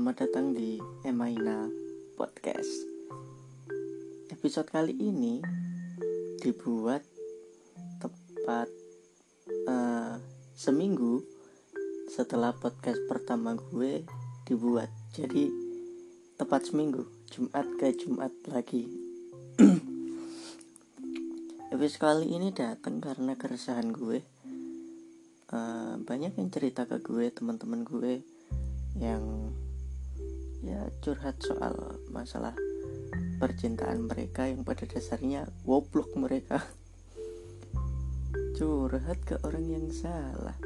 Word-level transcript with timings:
Selamat 0.00 0.24
datang 0.24 0.56
di 0.56 0.80
Emaina 1.04 1.68
Podcast. 2.16 2.88
Episode 4.32 4.72
kali 4.72 4.96
ini 4.96 5.44
dibuat 6.40 7.04
tepat 8.00 8.64
uh, 9.68 10.16
seminggu 10.56 11.20
setelah 12.08 12.56
podcast 12.56 12.96
pertama 13.12 13.52
gue 13.52 14.00
dibuat. 14.48 14.88
Jadi 15.12 15.52
tepat 16.40 16.72
seminggu, 16.72 17.04
Jumat 17.28 17.68
ke 17.76 17.92
Jumat 17.92 18.32
lagi. 18.48 18.88
Episode 21.76 22.00
kali 22.00 22.40
ini 22.40 22.56
datang 22.56 23.04
karena 23.04 23.36
keresahan 23.36 23.92
gue. 23.92 24.24
Uh, 25.52 26.00
banyak 26.08 26.40
yang 26.40 26.48
cerita 26.48 26.88
ke 26.88 27.04
gue, 27.04 27.28
teman-teman 27.36 27.84
gue 27.84 28.24
yang 28.96 29.49
ya 30.60 30.92
curhat 31.00 31.40
soal 31.40 32.00
masalah 32.12 32.52
percintaan 33.40 34.04
mereka 34.04 34.44
yang 34.44 34.60
pada 34.60 34.84
dasarnya 34.84 35.48
woblok 35.64 36.12
mereka. 36.16 36.60
Curhat 38.60 39.24
ke 39.24 39.40
orang 39.40 39.64
yang 39.64 39.86
salah. 39.88 40.56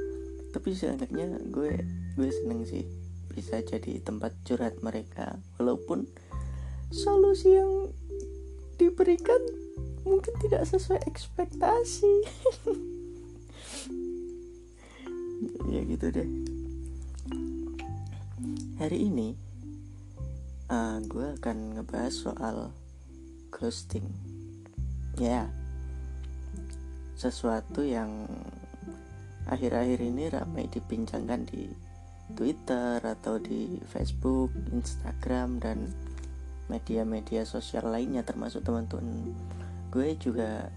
Tapi 0.50 0.74
seenggaknya 0.74 1.38
gue 1.54 1.78
gue 2.18 2.30
seneng 2.30 2.66
sih 2.66 2.82
bisa 3.30 3.62
jadi 3.62 4.02
tempat 4.02 4.34
curhat 4.42 4.82
mereka. 4.82 5.38
Walaupun 5.58 6.10
solusi 6.90 7.54
yang 7.54 7.94
diberikan 8.74 9.38
mungkin 10.02 10.34
tidak 10.42 10.66
sesuai 10.66 11.06
ekspektasi. 11.06 12.14
Ya 15.68 15.82
gitu 15.84 16.08
deh. 16.08 16.28
Hari 18.78 19.10
ini 19.10 19.34
uh, 20.74 20.98
gue 21.06 21.38
akan 21.38 21.78
ngebahas 21.78 22.14
soal 22.14 22.56
ghosting 23.54 24.10
ya 25.14 25.46
yeah. 25.46 25.46
sesuatu 27.14 27.86
yang 27.86 28.26
akhir-akhir 29.46 30.02
ini 30.02 30.26
ramai 30.32 30.66
dibincangkan 30.66 31.46
di 31.46 31.70
Twitter 32.34 32.98
atau 33.04 33.36
di 33.36 33.78
Facebook, 33.84 34.50
Instagram 34.72 35.60
dan 35.60 35.92
media-media 36.66 37.44
sosial 37.44 37.92
lainnya 37.92 38.24
termasuk 38.24 38.64
teman-teman 38.64 39.36
gue 39.92 40.16
juga 40.18 40.72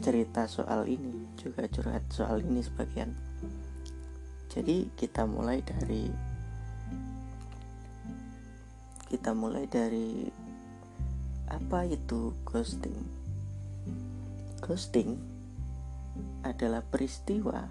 cerita 0.00 0.48
soal 0.48 0.88
ini 0.88 1.28
juga 1.36 1.68
curhat 1.68 2.06
soal 2.08 2.40
ini 2.40 2.64
sebagian 2.64 3.12
jadi 4.48 4.88
kita 4.96 5.28
mulai 5.28 5.60
dari 5.60 6.29
kita 9.10 9.34
mulai 9.34 9.66
dari 9.66 10.30
apa 11.50 11.82
itu 11.82 12.30
ghosting? 12.46 12.94
Ghosting 14.62 15.18
adalah 16.46 16.86
peristiwa 16.86 17.66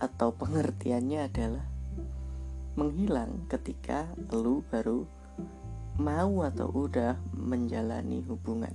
atau 0.00 0.32
pengertiannya 0.32 1.20
adalah 1.28 1.68
menghilang 2.72 3.44
ketika 3.52 4.08
lu 4.32 4.64
baru 4.72 5.04
mau 6.00 6.40
atau 6.40 6.72
udah 6.72 7.20
menjalani 7.36 8.24
hubungan. 8.24 8.72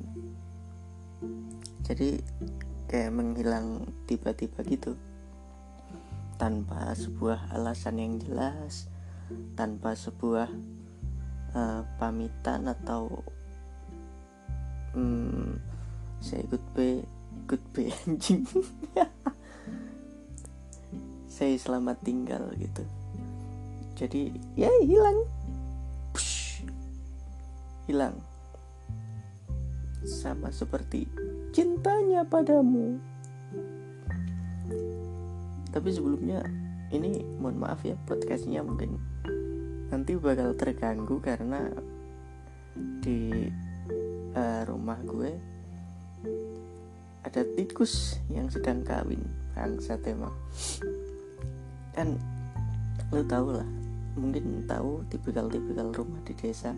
Jadi 1.82 2.22
kayak 2.86 3.10
menghilang 3.10 3.90
tiba-tiba 4.06 4.62
gitu. 4.70 4.94
Tanpa 6.38 6.94
sebuah 6.94 7.58
alasan 7.58 7.98
yang 7.98 8.16
jelas 8.22 8.88
tanpa 9.54 9.94
sebuah 9.94 10.50
uh, 11.56 11.82
pamitan 11.98 12.70
atau 12.70 13.24
um, 14.94 15.56
saya 16.20 16.44
goodbye 16.50 17.04
goodbye 17.48 17.94
anjing. 18.06 18.46
Saya 21.30 21.56
selamat 21.56 22.04
tinggal 22.04 22.52
gitu. 22.60 22.84
Jadi 23.96 24.36
ya 24.60 24.70
hilang. 24.84 25.24
Push. 26.12 26.64
hilang. 27.88 28.16
Sama 30.04 30.52
seperti 30.54 31.08
cintanya 31.56 32.28
padamu. 32.28 33.00
Tapi 35.70 35.90
sebelumnya 35.94 36.44
ini 36.90 37.22
mohon 37.38 37.62
maaf 37.62 37.86
ya 37.86 37.94
podcastnya 38.10 38.66
mungkin 38.66 38.98
nanti 39.90 40.14
bakal 40.18 40.54
terganggu 40.54 41.18
karena 41.22 41.70
di 43.02 43.50
uh, 44.38 44.62
rumah 44.70 44.98
gue 45.06 45.32
ada 47.26 47.42
tikus 47.58 48.18
yang 48.32 48.48
sedang 48.48 48.86
kawin 48.86 49.22
bangsa 49.54 50.00
tema 50.00 50.32
kan 51.94 52.16
lu 53.12 53.26
tau 53.26 53.50
lah 53.50 53.68
mungkin 54.16 54.66
tahu 54.70 55.04
tipikal-tipikal 55.10 55.92
rumah 55.92 56.22
di 56.24 56.34
desa 56.38 56.72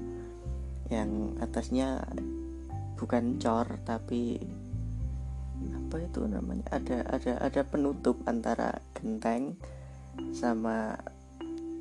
yang 0.92 1.36
atasnya 1.40 2.04
bukan 3.00 3.40
cor 3.40 3.68
tapi 3.88 4.40
apa 5.70 5.96
itu 6.02 6.26
namanya? 6.26 6.66
Ada 6.74 6.98
ada 7.06 7.34
ada 7.38 7.62
penutup 7.68 8.18
antara 8.26 8.82
genteng 8.98 9.60
sama 10.34 10.98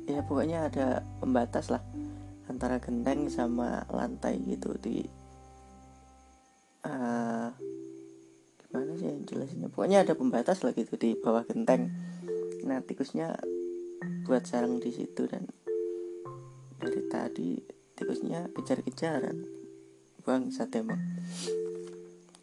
ya 0.09 0.25
pokoknya 0.25 0.69
ada 0.71 1.05
pembatas 1.21 1.69
lah 1.69 1.83
antara 2.49 2.77
genteng 2.83 3.31
sama 3.31 3.85
lantai 3.89 4.41
gitu. 4.43 4.75
Di 4.77 5.05
uh, 6.85 7.49
gimana 8.59 8.91
sih 8.97 9.07
yang 9.07 9.23
jelasinnya? 9.23 9.69
Pokoknya 9.71 10.03
ada 10.03 10.13
pembatas 10.13 10.61
lah 10.65 10.75
gitu 10.75 10.97
di 10.99 11.15
bawah 11.17 11.45
genteng. 11.47 11.91
Nah 12.67 12.83
tikusnya 12.83 13.37
buat 14.25 14.45
sarang 14.45 14.81
di 14.81 14.91
situ 14.93 15.25
dan 15.29 15.47
dari 16.81 17.01
tadi 17.07 17.49
tikusnya 17.95 18.49
kejar-kejaran. 18.53 19.37
Bang 20.21 20.53
emang. 20.53 21.01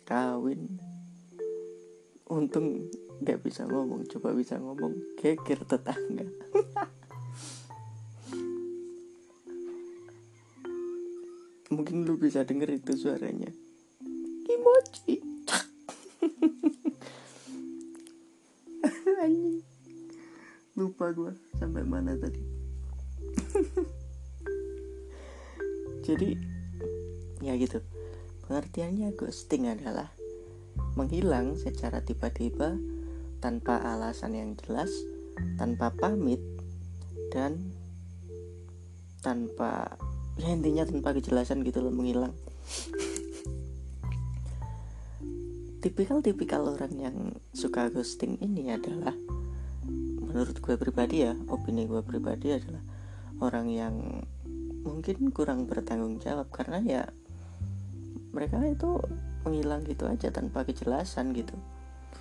Kawin. 0.09 0.81
Untung 2.29 2.93
nggak 3.19 3.43
bisa 3.43 3.67
ngomong 3.67 4.07
coba 4.07 4.31
bisa 4.31 4.55
ngomong 4.63 4.95
geger 5.19 5.59
tetangga 5.67 6.27
mungkin 11.69 12.09
lu 12.09 12.17
bisa 12.17 12.45
denger 12.45 12.71
itu 12.81 12.93
suaranya. 12.97 13.53
Emoji. 14.49 15.17
Lupa 20.79 21.11
gue 21.13 21.33
sampai 21.59 21.83
mana 21.85 22.17
tadi. 22.17 22.41
Jadi 26.07 26.39
ya 27.45 27.53
gitu. 27.61 27.85
Pengertiannya 28.49 29.13
ghosting 29.13 29.69
adalah 29.69 30.09
menghilang 30.97 31.61
secara 31.61 32.01
tiba-tiba 32.01 32.81
tanpa 33.45 33.77
alasan 33.85 34.33
yang 34.35 34.57
jelas 34.57 34.89
tanpa 35.61 35.93
pamit 35.95 36.41
dan 37.31 37.71
tanpa 39.21 40.01
ya 40.39 40.55
intinya 40.55 40.87
tanpa 40.87 41.11
kejelasan 41.19 41.67
gitu 41.67 41.83
loh 41.83 41.91
menghilang. 41.91 42.31
Tipikal-tipikal 45.83 46.63
orang 46.75 46.95
yang 46.95 47.17
suka 47.55 47.91
ghosting 47.91 48.39
ini 48.39 48.71
adalah 48.71 49.15
menurut 50.19 50.59
gue 50.63 50.75
pribadi 50.79 51.27
ya 51.27 51.35
opini 51.51 51.89
gue 51.89 52.03
pribadi 52.05 52.55
adalah 52.55 52.83
orang 53.43 53.67
yang 53.71 53.95
mungkin 54.87 55.35
kurang 55.35 55.67
bertanggung 55.67 56.23
jawab. 56.23 56.51
Karena 56.55 56.79
ya 56.83 57.03
mereka 58.31 58.63
itu 58.63 59.03
menghilang 59.43 59.83
gitu 59.87 60.07
aja 60.07 60.31
tanpa 60.31 60.63
kejelasan 60.63 61.35
gitu. 61.35 61.55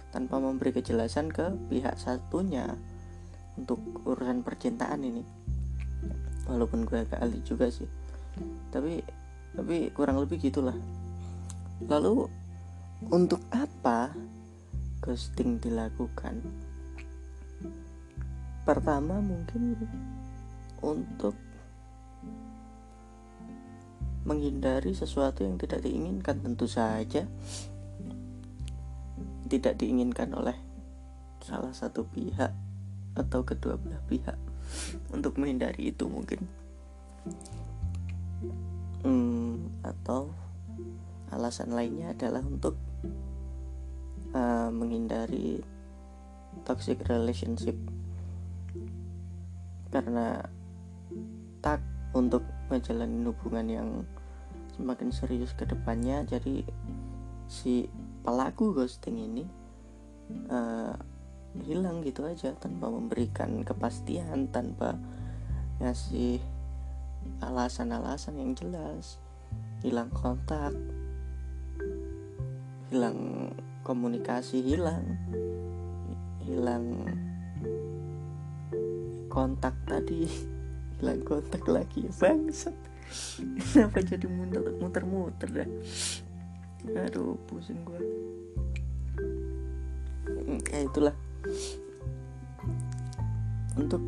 Tanpa 0.09 0.42
memberi 0.42 0.74
kejelasan 0.74 1.30
ke 1.30 1.53
pihak 1.69 2.01
satunya 2.01 2.77
untuk 3.57 3.81
urusan 4.09 4.42
percintaan 4.42 5.06
ini. 5.06 5.21
Walaupun 6.50 6.88
gue 6.88 7.06
agak 7.06 7.21
ahli 7.21 7.42
juga 7.44 7.69
sih 7.69 8.06
tapi 8.69 9.02
tapi 9.58 9.90
kurang 9.96 10.22
lebih 10.22 10.38
gitulah. 10.38 10.75
Lalu 11.86 12.30
untuk 13.10 13.42
apa 13.54 14.14
ghosting 15.02 15.58
dilakukan? 15.58 16.42
Pertama 18.66 19.24
mungkin 19.24 19.80
untuk 20.84 21.34
menghindari 24.28 24.92
sesuatu 24.92 25.42
yang 25.48 25.56
tidak 25.56 25.81
diinginkan. 25.81 26.44
Tentu 26.44 26.68
saja 26.68 27.24
tidak 29.48 29.80
diinginkan 29.80 30.36
oleh 30.36 30.58
salah 31.40 31.72
satu 31.72 32.04
pihak 32.12 32.52
atau 33.16 33.42
kedua 33.48 33.80
belah 33.80 34.04
pihak. 34.06 34.36
Untuk 35.16 35.40
menghindari 35.40 35.96
itu 35.96 36.06
mungkin 36.12 36.44
hmm, 39.04 39.84
atau 39.84 40.31
alasan 41.31 41.75
lainnya 41.75 42.16
adalah 42.16 42.44
untuk 42.44 42.75
uh, 44.31 44.69
menghindari 44.72 45.60
toxic 46.63 47.04
relationship. 47.07 47.75
Karena 49.92 50.44
tak 51.63 51.81
untuk 52.16 52.44
menjalani 52.72 53.24
hubungan 53.28 53.68
yang 53.68 53.89
semakin 54.78 55.10
serius 55.10 55.57
ke 55.57 55.66
depannya 55.66 56.22
jadi 56.28 56.62
si 57.50 57.90
pelaku 58.22 58.78
ghosting 58.78 59.18
ini 59.18 59.44
uh, 60.51 60.94
hilang 61.66 62.06
gitu 62.06 62.28
aja 62.28 62.54
tanpa 62.54 62.92
memberikan 62.92 63.66
kepastian 63.66 64.51
tanpa 64.54 65.00
ngasih 65.81 66.38
alasan-alasan 67.44 68.39
yang 68.39 68.51
jelas. 68.57 69.21
Hilang 69.83 70.09
kontak. 70.12 70.74
Hilang 72.89 73.51
komunikasi 73.83 74.63
hilang. 74.63 75.03
Hilang 76.44 76.85
kontak 79.29 79.75
tadi. 79.85 80.25
Hilang 80.97 81.21
kontak 81.27 81.63
lagi. 81.69 82.09
Bangsat. 82.09 82.75
Kenapa 83.71 84.03
jadi 84.03 84.27
muter-muter 84.81 85.50
dah? 85.51 85.69
Aduh 86.88 87.39
pusing 87.47 87.80
gue 87.83 88.18
kayak 90.68 90.94
itulah. 90.94 91.15
Untuk 93.77 94.01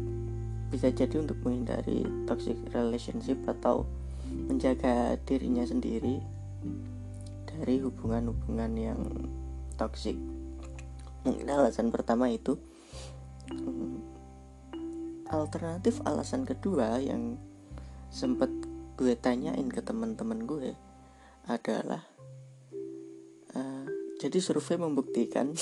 bisa 0.69 0.93
jadi 0.93 1.17
untuk 1.17 1.41
menghindari 1.41 2.05
toxic 2.29 2.55
relationship 2.71 3.41
atau 3.49 3.89
menjaga 4.29 5.17
dirinya 5.25 5.65
sendiri 5.65 6.21
dari 7.45 7.81
hubungan-hubungan 7.81 8.71
yang 8.77 9.01
toxic. 9.75 10.15
Mungkin 11.25 11.49
alasan 11.49 11.89
pertama 11.89 12.29
itu 12.29 12.55
hmm, 13.51 13.97
alternatif 15.29 15.99
alasan 16.05 16.45
kedua 16.45 17.01
yang 17.01 17.35
sempat 18.09 18.49
gue 18.97 19.13
tanyain 19.17 19.69
ke 19.69 19.81
teman-teman 19.85 20.45
gue 20.45 20.73
adalah 21.49 22.05
uh, 23.57 23.85
jadi 24.21 24.37
survei 24.37 24.77
membuktikan 24.77 25.53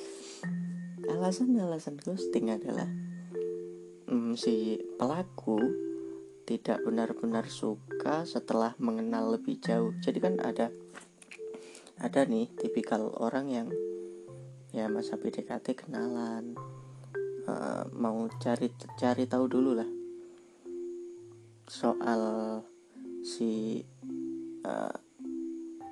alasan-alasan 1.12 2.00
ghosting 2.00 2.48
adalah 2.48 2.88
hmm, 4.12 4.36
si 4.36 4.76
pelaku 5.00 5.56
tidak 6.44 6.84
benar-benar 6.84 7.48
suka 7.48 8.28
setelah 8.28 8.76
mengenal 8.76 9.40
lebih 9.40 9.56
jauh. 9.56 9.96
Jadi 10.04 10.18
kan 10.20 10.36
ada 10.44 10.68
ada 11.96 12.20
nih 12.28 12.52
tipikal 12.52 13.08
orang 13.16 13.46
yang 13.48 13.68
ya 14.74 14.88
masa 14.92 15.16
PDKT 15.16 15.86
kenalan 15.86 16.52
uh, 17.48 17.88
mau 17.92 18.28
cari 18.36 18.72
cari 19.00 19.24
tahu 19.24 19.44
dulu 19.48 19.70
lah 19.80 19.90
soal 21.64 22.22
si 23.24 23.80
uh, 24.68 24.96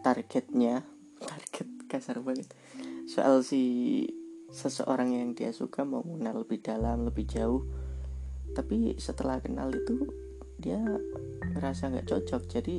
targetnya. 0.04 0.84
Target 1.20 1.68
kasar 1.88 2.16
banget. 2.24 2.48
Soal 3.04 3.44
si 3.44 4.04
seseorang 4.50 5.12
yang 5.14 5.30
dia 5.36 5.52
suka 5.52 5.84
mau 5.84 6.02
mengenal 6.02 6.42
lebih 6.42 6.58
dalam 6.64 7.06
lebih 7.06 7.28
jauh 7.28 7.62
tapi 8.56 8.98
setelah 9.00 9.38
kenal 9.38 9.70
itu 9.70 10.06
dia 10.60 10.80
merasa 11.56 11.88
nggak 11.88 12.08
cocok. 12.08 12.42
Jadi 12.48 12.76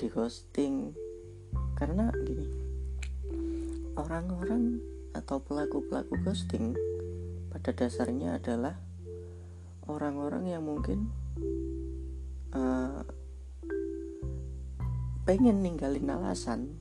di 0.00 0.06
ghosting. 0.08 0.94
Karena 1.74 2.12
gini 2.24 2.70
orang-orang 4.00 4.78
atau 5.12 5.42
pelaku-pelaku 5.42 6.14
ghosting 6.22 6.72
pada 7.50 7.74
dasarnya 7.74 8.38
adalah 8.38 8.78
orang-orang 9.90 10.48
yang 10.48 10.62
mungkin 10.62 11.10
uh, 12.54 13.02
pengen 15.26 15.60
ninggalin 15.60 16.08
alasan 16.08 16.78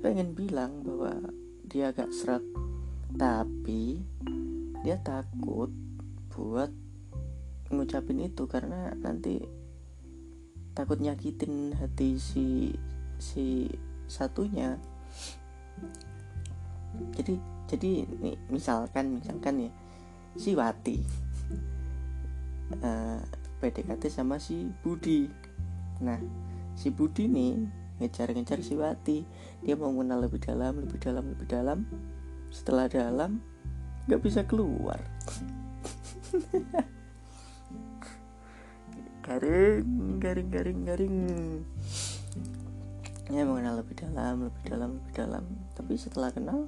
pengen 0.00 0.32
bilang 0.32 0.80
bahwa 0.80 1.30
dia 1.68 1.92
agak 1.92 2.08
seret 2.10 2.42
tapi 3.14 4.00
dia 4.80 4.96
takut 5.04 5.68
buat 6.40 6.72
ngucapin 7.68 8.24
itu 8.24 8.48
karena 8.48 8.96
nanti 8.96 9.44
takut 10.72 10.96
nyakitin 10.96 11.76
hati 11.76 12.16
si 12.16 12.72
si 13.20 13.68
satunya. 14.08 14.80
Jadi 17.14 17.36
jadi 17.68 18.08
nih 18.08 18.36
misalkan 18.48 19.20
misalkan 19.20 19.68
ya 19.68 19.70
si 20.34 20.56
Wati 20.56 20.96
uh, 22.80 22.82
eh, 22.88 23.20
PDKT 23.60 24.08
sama 24.08 24.40
si 24.40 24.72
Budi. 24.80 25.28
Nah 26.00 26.18
si 26.72 26.88
Budi 26.88 27.28
nih 27.28 27.60
ngejar-ngejar 28.00 28.64
si 28.64 28.74
Wati. 28.74 29.18
Dia 29.60 29.76
mau 29.76 29.92
mengenal 29.92 30.24
lebih 30.24 30.40
dalam 30.40 30.80
lebih 30.80 30.98
dalam 30.98 31.36
lebih 31.36 31.46
dalam. 31.46 31.78
Setelah 32.50 32.90
dalam 32.90 33.38
nggak 34.08 34.22
bisa 34.26 34.42
keluar 34.42 34.98
garing 39.26 40.18
garing 40.18 40.48
garing 40.50 40.80
garing. 40.86 41.16
Ya 43.30 43.46
mengenal 43.46 43.78
lebih 43.82 43.94
dalam 43.94 44.50
lebih 44.50 44.62
dalam 44.66 44.90
lebih 44.98 45.12
dalam. 45.14 45.44
Tapi 45.78 45.94
setelah 45.94 46.34
kenal 46.34 46.66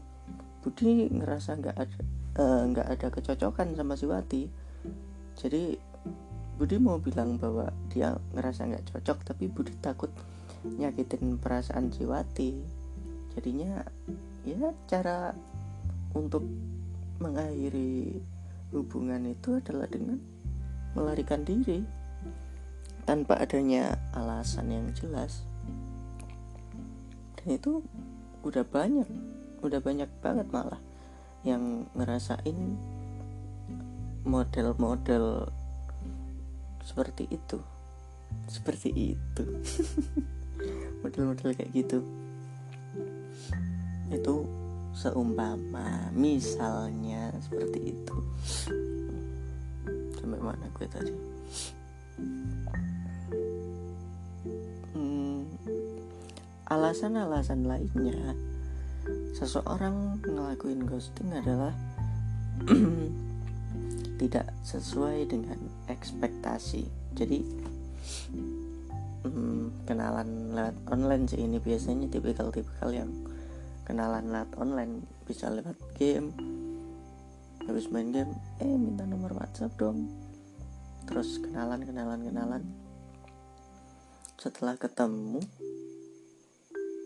Budi 0.62 1.10
ngerasa 1.10 1.58
nggak 1.58 1.76
ada 1.76 1.98
eh, 2.38 2.62
nggak 2.70 2.86
uh, 2.86 2.92
ada 2.94 3.06
kecocokan 3.10 3.74
sama 3.74 3.98
si 3.98 4.06
Wati. 4.06 4.42
Jadi 5.38 5.74
Budi 6.62 6.78
mau 6.78 7.02
bilang 7.02 7.40
bahwa 7.42 7.74
dia 7.90 8.14
ngerasa 8.36 8.70
nggak 8.70 8.94
cocok 8.94 9.18
tapi 9.26 9.50
Budi 9.50 9.74
takut 9.82 10.14
nyakitin 10.62 11.42
perasaan 11.42 11.90
Jiwati 11.90 12.62
jadinya 13.34 13.82
ya 14.46 14.70
cara 14.86 15.34
untuk 16.14 16.46
mengakhiri 17.18 18.22
hubungan 18.72 19.28
itu 19.28 19.60
adalah 19.60 19.86
dengan 19.86 20.18
melarikan 20.96 21.44
diri 21.44 21.84
tanpa 23.04 23.38
adanya 23.38 24.00
alasan 24.16 24.72
yang 24.72 24.86
jelas. 24.96 25.44
Dan 27.38 27.60
itu 27.60 27.84
udah 28.42 28.66
banyak 28.66 29.06
udah 29.62 29.78
banyak 29.78 30.10
banget 30.18 30.46
malah 30.50 30.82
yang 31.46 31.86
ngerasain 31.94 32.74
model-model 34.26 35.46
seperti 36.82 37.30
itu 37.30 37.62
seperti 38.48 39.14
itu. 39.14 39.44
Model-model 41.02 41.54
kayak 41.54 41.72
gitu. 41.74 41.98
Itu 44.12 44.46
seumpama 44.92 46.12
misalnya 46.12 47.32
seperti 47.40 47.96
itu. 47.96 48.16
Sampai 50.20 50.40
mana 50.40 50.68
gue 50.76 50.86
tadi? 50.86 51.14
Hmm, 54.92 55.48
alasan-alasan 56.68 57.64
lainnya 57.64 58.36
seseorang 59.34 60.22
ngelakuin 60.22 60.86
ghosting 60.86 61.34
adalah 61.34 61.74
tidak 64.22 64.54
sesuai 64.62 65.26
dengan 65.26 65.58
ekspektasi. 65.90 66.86
Jadi 67.18 67.42
hmm, 69.26 69.88
kenalan 69.88 70.54
lewat 70.54 70.76
online 70.86 71.26
sih. 71.26 71.42
Ini 71.42 71.58
biasanya 71.58 72.06
tipikal-tipikal 72.06 72.94
yang 72.94 73.10
kenalan 73.86 74.30
lewat 74.30 74.54
online. 74.58 75.02
Bisa 75.26 75.50
lewat 75.50 75.78
game. 75.98 76.34
Habis 77.62 77.90
main 77.94 78.10
game 78.10 78.32
eh 78.58 78.74
minta 78.74 79.06
nomor 79.06 79.34
WhatsApp 79.38 79.74
dong. 79.78 80.10
Terus 81.06 81.38
kenalan 81.38 81.86
kenalan 81.86 82.20
kenalan. 82.26 82.62
Setelah 84.38 84.74
ketemu 84.74 85.38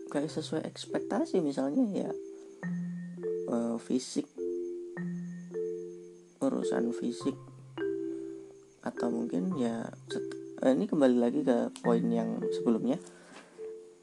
kayak 0.09 0.33
sesuai 0.33 0.65
ekspektasi 0.65 1.41
misalnya 1.41 2.07
ya. 2.07 2.11
Uh, 3.47 3.77
fisik. 3.77 4.25
Urusan 6.41 6.93
fisik. 6.93 7.37
Atau 8.81 9.13
mungkin 9.13 9.57
ya 9.61 9.85
uh, 10.63 10.71
ini 10.73 10.89
kembali 10.89 11.17
lagi 11.21 11.41
ke 11.45 11.69
poin 11.85 12.05
yang 12.09 12.41
sebelumnya 12.49 12.97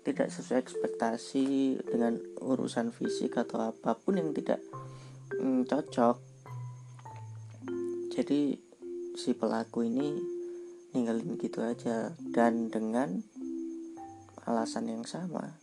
tidak 0.04 0.28
sesuai 0.28 0.61
ekspektasi 0.61 1.80
dengan 1.80 2.20
urusan 2.44 2.92
fisik 2.92 3.40
atau 3.40 3.73
apa 3.73 3.96
pun 3.96 4.20
yang 4.20 4.37
tidak 4.37 4.61
mm, 5.40 5.64
cocok. 5.64 6.20
Jadi 8.12 8.61
si 9.16 9.32
pelaku 9.32 9.88
ini 9.88 10.14
ninggalin 10.94 11.40
gitu 11.40 11.64
aja 11.64 12.14
dan 12.30 12.68
dengan 12.70 13.25
alasan 14.44 14.92
yang 14.92 15.08
sama. 15.08 15.56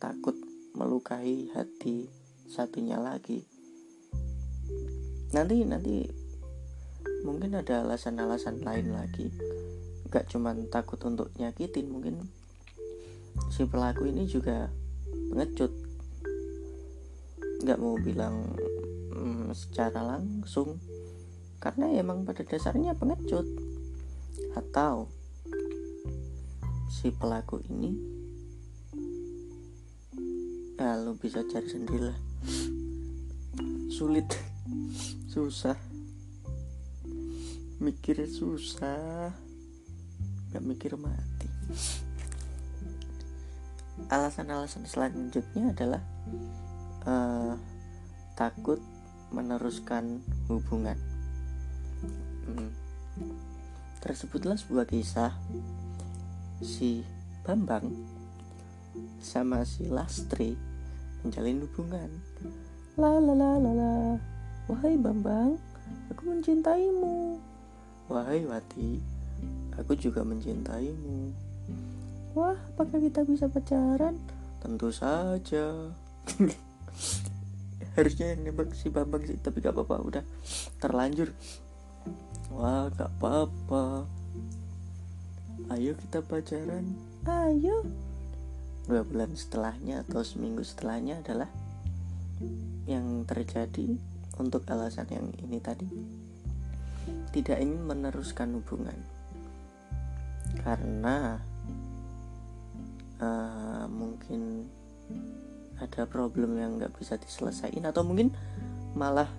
Takut 0.00 0.34
melukai 0.72 1.52
hati 1.52 2.08
satunya 2.48 2.96
lagi. 2.96 3.44
Nanti 5.36 5.62
nanti 5.68 5.96
mungkin 7.22 7.60
ada 7.60 7.84
alasan-alasan 7.84 8.64
lain 8.64 8.96
lagi. 8.96 9.28
Gak 10.08 10.32
cuman 10.32 10.72
takut 10.72 10.96
untuk 11.04 11.28
nyakitin 11.36 11.92
mungkin 11.92 12.24
si 13.48 13.64
pelaku 13.64 14.08
ini 14.08 14.28
juga 14.28 14.68
pengecut. 15.32 15.72
Nggak 17.64 17.80
mau 17.80 17.96
bilang 17.96 18.54
hmm, 19.12 19.50
secara 19.56 20.04
langsung. 20.04 20.76
Karena 21.58 21.90
emang 21.90 22.22
pada 22.22 22.44
dasarnya 22.46 22.94
pengecut. 22.94 23.44
Atau 24.54 25.10
si 26.88 27.10
pelaku 27.14 27.62
ini 27.68 27.94
ya 30.78 30.94
lo 30.94 31.18
bisa 31.18 31.42
cari 31.42 31.66
sendiri 31.66 32.00
lah 32.14 32.18
sulit. 33.90 34.30
Susah. 35.26 35.74
Mikir 37.82 38.22
susah. 38.30 39.34
Nggak 40.48 40.64
mikir 40.64 40.92
mati 40.96 42.07
alasan-alasan 44.06 44.86
selanjutnya 44.86 45.74
adalah 45.74 46.02
uh, 47.04 47.58
takut 48.38 48.78
meneruskan 49.34 50.22
hubungan. 50.46 50.96
Hmm. 52.48 52.72
tersebutlah 53.98 54.56
sebuah 54.56 54.88
kisah 54.88 55.36
si 56.64 57.04
Bambang 57.44 57.92
sama 59.20 59.66
si 59.68 59.84
Lastri 59.90 60.56
menjalin 61.20 61.66
hubungan. 61.66 62.08
La 62.96 63.20
la 63.20 63.34
la 63.34 63.50
la 63.58 63.72
la. 63.74 63.94
Wahai 64.70 64.96
Bambang 64.96 65.60
aku 66.08 66.22
mencintaimu. 66.24 67.36
Wahai 68.08 68.48
Wati 68.48 69.02
aku 69.76 69.92
juga 69.94 70.24
mencintaimu 70.24 71.47
wah 72.38 72.54
apakah 72.54 73.02
kita 73.02 73.26
bisa 73.26 73.50
pacaran? 73.50 74.14
Tentu 74.62 74.94
saja. 74.94 75.90
Harusnya 77.98 78.30
yang 78.30 78.46
nembak 78.46 78.70
si 78.78 78.94
Bambang 78.94 79.26
sih 79.26 79.34
tapi 79.42 79.58
gak 79.58 79.74
apa-apa 79.74 79.96
udah 79.98 80.24
terlanjur. 80.78 81.34
Wah 82.54 82.86
gak 82.94 83.10
apa-apa. 83.18 84.06
Ayo 85.74 85.98
kita 85.98 86.22
pacaran. 86.22 86.94
Ayo. 87.26 87.82
Dua 88.86 89.02
bulan 89.02 89.34
setelahnya 89.34 90.06
atau 90.06 90.22
seminggu 90.22 90.62
setelahnya 90.62 91.20
adalah 91.26 91.50
yang 92.86 93.26
terjadi 93.26 93.98
untuk 94.38 94.62
alasan 94.70 95.10
yang 95.10 95.26
ini 95.42 95.58
tadi. 95.58 95.90
Tidak 97.34 97.58
ingin 97.58 97.82
meneruskan 97.82 98.54
hubungan. 98.54 98.96
Karena 100.62 101.42
uh, 103.22 103.84
mungkin 103.90 104.66
ada 105.78 106.06
problem 106.10 106.58
yang 106.58 106.78
nggak 106.78 106.94
bisa 106.98 107.14
diselesaikan 107.18 107.86
atau 107.86 108.02
mungkin 108.02 108.34
malah 108.98 109.30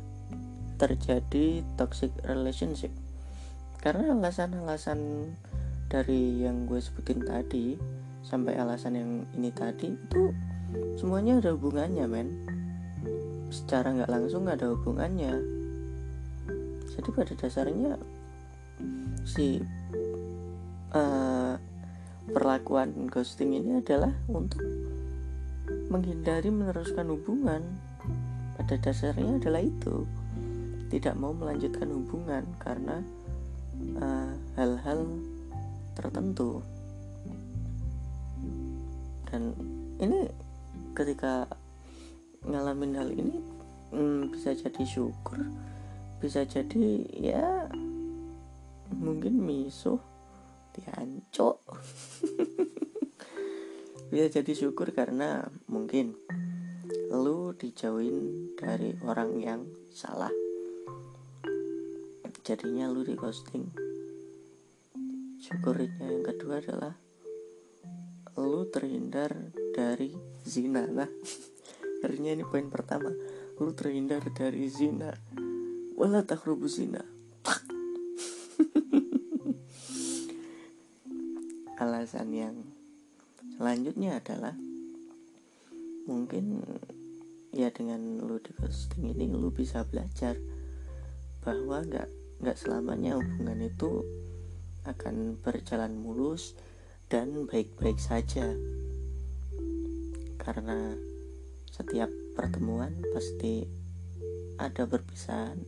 terjadi 0.79 1.61
toxic 1.75 2.15
relationship. 2.23 2.91
Karena 3.83 4.15
alasan-alasan 4.15 5.31
dari 5.91 6.43
yang 6.43 6.67
gue 6.67 6.79
sebutin 6.79 7.23
tadi 7.23 7.75
sampai 8.23 8.55
alasan 8.59 8.93
yang 8.95 9.11
ini 9.35 9.51
tadi 9.51 9.95
itu 9.95 10.31
semuanya 10.95 11.43
ada 11.43 11.55
hubungannya 11.55 12.05
men. 12.07 12.29
Secara 13.51 13.91
nggak 13.95 14.11
langsung 14.11 14.47
ada 14.47 14.71
hubungannya. 14.71 15.33
Jadi 16.95 17.09
pada 17.15 17.33
dasarnya 17.35 17.95
si 19.27 19.59
uh, 20.95 21.55
perlakuan 22.29 23.09
ghosting 23.09 23.57
ini 23.57 23.81
adalah 23.81 24.13
untuk 24.29 24.61
menghindari 25.89 26.53
meneruskan 26.53 27.09
hubungan. 27.09 27.61
Pada 28.55 28.75
dasarnya 28.77 29.39
adalah 29.39 29.63
itu. 29.63 30.05
Tidak 30.89 31.15
mau 31.17 31.33
melanjutkan 31.33 31.89
hubungan 31.89 32.43
karena 32.61 33.01
eh, 33.97 34.31
hal-hal 34.57 34.99
uh, 35.05 35.21
tertentu. 35.93 36.61
Dan 39.29 39.53
ini 40.01 40.25
ketika 40.97 41.45
ngalamin 42.43 42.97
hal 42.97 43.09
ini 43.13 43.37
hmm, 43.93 44.31
bisa 44.33 44.55
jadi 44.55 44.83
syukur 44.87 45.39
bisa 46.19 46.43
jadi 46.43 47.07
ya 47.15 47.71
mungkin 48.91 49.39
misuh 49.39 49.99
diancok 50.79 51.55
bisa 54.09 54.27
jadi 54.39 54.51
syukur 54.55 54.95
karena 54.95 55.43
mungkin 55.67 56.15
lu 57.11 57.51
dijauhin 57.57 58.53
dari 58.55 58.95
orang 59.03 59.37
yang 59.41 59.61
salah. 59.91 60.31
Jadinya 62.45 62.89
lu 62.89 63.05
di 63.05 63.13
ghosting 63.13 63.69
syukurnya 65.39 66.05
yang 66.05 66.25
kedua 66.25 66.61
adalah 66.61 66.93
lu 68.37 68.65
terhindar 68.69 69.53
dari 69.73 70.13
zina. 70.45 70.85
Nah 70.89 71.09
akhirnya 72.05 72.33
ini 72.33 72.45
poin 72.45 72.69
pertama. 72.71 73.13
Lu 73.59 73.75
terhindar 73.75 74.23
dari 74.33 74.65
zina. 74.71 75.13
Wala 75.99 76.23
takrubu 76.23 76.65
zina 76.65 77.19
alasan 81.99 82.31
yang 82.31 82.55
selanjutnya 83.59 84.23
adalah 84.23 84.55
mungkin 86.07 86.63
ya 87.51 87.67
dengan 87.75 88.23
lu 88.23 88.39
di 88.39 88.55
ghosting 88.55 89.11
ini 89.11 89.27
lu 89.27 89.51
bisa 89.51 89.83
belajar 89.83 90.39
bahwa 91.43 91.83
nggak 91.83 92.07
nggak 92.39 92.55
selamanya 92.55 93.19
hubungan 93.19 93.67
itu 93.67 94.07
akan 94.87 95.43
berjalan 95.43 95.91
mulus 95.99 96.55
dan 97.11 97.51
baik-baik 97.51 97.99
saja. 97.99 98.47
Karena 100.39 100.95
setiap 101.67 102.07
pertemuan 102.31 102.95
pasti 103.11 103.67
ada 104.55 104.87
perpisahan 104.87 105.59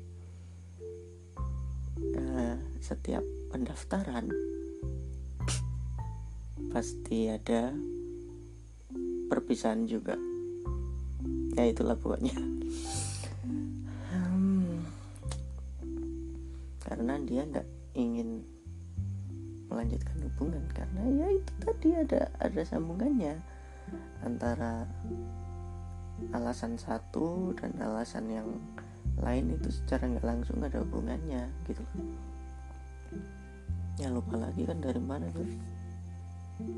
uh, 2.16 2.56
setiap 2.80 3.28
pendaftaran 3.52 4.32
pasti 6.72 7.28
ada 7.28 7.76
perpisahan 9.28 9.84
juga. 9.92 10.16
Ya 11.52 11.68
itulah 11.68 12.00
pokoknya. 12.00 12.32
Hmm, 14.12 14.88
karena 16.80 17.20
dia 17.28 17.44
nggak 17.44 17.68
ingin 18.00 18.48
melanjutkan 19.68 20.16
hubungan 20.28 20.64
karena 20.76 21.02
ya 21.16 21.28
itu 21.32 21.54
tadi 21.64 21.90
ada 21.96 22.28
ada 22.44 22.62
sambungannya 22.64 23.40
antara 24.24 24.84
alasan 26.36 26.76
satu 26.76 27.56
dan 27.56 27.72
alasan 27.80 28.28
yang 28.32 28.48
lain 29.20 29.56
itu 29.56 29.72
secara 29.72 30.08
nggak 30.08 30.28
langsung 30.28 30.60
ada 30.64 30.80
hubungannya 30.84 31.52
gitu. 31.68 31.84
Ya 34.00 34.08
lupa 34.08 34.40
lagi 34.40 34.64
kan 34.64 34.80
dari 34.80 35.00
mana 35.04 35.28
tuh 35.36 35.48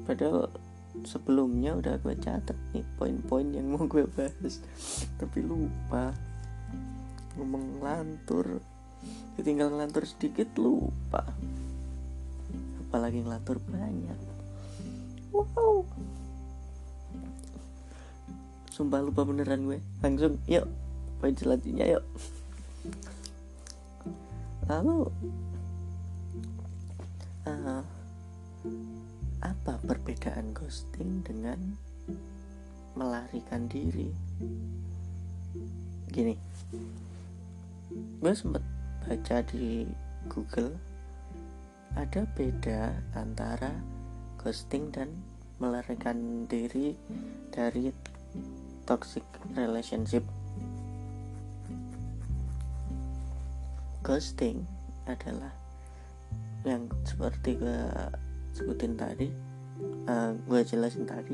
padahal 0.06 0.52
sebelumnya 1.02 1.74
udah 1.74 1.98
gue 1.98 2.14
catat 2.22 2.56
nih 2.72 2.86
poin-poin 3.02 3.50
yang 3.50 3.74
mau 3.74 3.90
gue 3.90 4.06
bahas. 4.14 4.62
Tapi 5.18 5.42
lupa. 5.42 6.14
Ngomong 7.34 7.82
ngelantur. 7.82 8.62
Tinggal 9.42 9.74
ngelantur 9.74 10.06
sedikit 10.06 10.54
lupa. 10.62 11.26
Apalagi 12.88 13.26
ngelantur 13.26 13.58
banyak. 13.66 14.20
Wow. 15.34 15.82
Sumpah 18.70 19.02
lupa 19.02 19.26
beneran 19.26 19.66
gue. 19.66 19.82
Langsung 20.06 20.38
yuk. 20.46 20.70
Poin 21.18 21.34
selanjutnya 21.34 21.98
yuk. 21.98 22.06
Lalu. 24.70 25.10
Uh, 27.44 27.84
apa 29.44 29.76
perbedaan 29.84 30.56
ghosting 30.56 31.20
dengan 31.28 31.76
melarikan 32.96 33.68
diri? 33.68 34.08
Gini 36.08 36.36
gue 38.24 38.34
sempet 38.34 38.64
baca 39.04 39.44
di 39.46 39.84
Google 40.32 40.74
ada 41.94 42.26
beda 42.34 42.96
antara 43.14 43.70
ghosting 44.40 44.90
dan 44.90 45.12
melarikan 45.62 46.48
diri 46.50 46.98
dari 47.54 47.94
toxic 48.88 49.28
relationship. 49.54 50.26
Ghosting 54.02 54.64
adalah 55.06 55.52
yang 56.64 56.88
seperti 57.04 57.60
gue 57.60 57.84
sebutin 58.54 58.94
tadi 58.94 59.34
uh, 60.06 60.32
gue 60.46 60.62
jelasin 60.62 61.10
tadi 61.10 61.34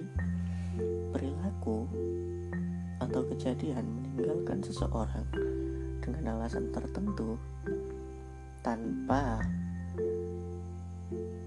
perilaku 1.11 1.83
atau 3.03 3.21
kejadian 3.35 3.83
meninggalkan 3.83 4.63
seseorang 4.63 5.27
dengan 5.99 6.39
alasan 6.39 6.71
tertentu 6.71 7.35
tanpa 8.63 9.43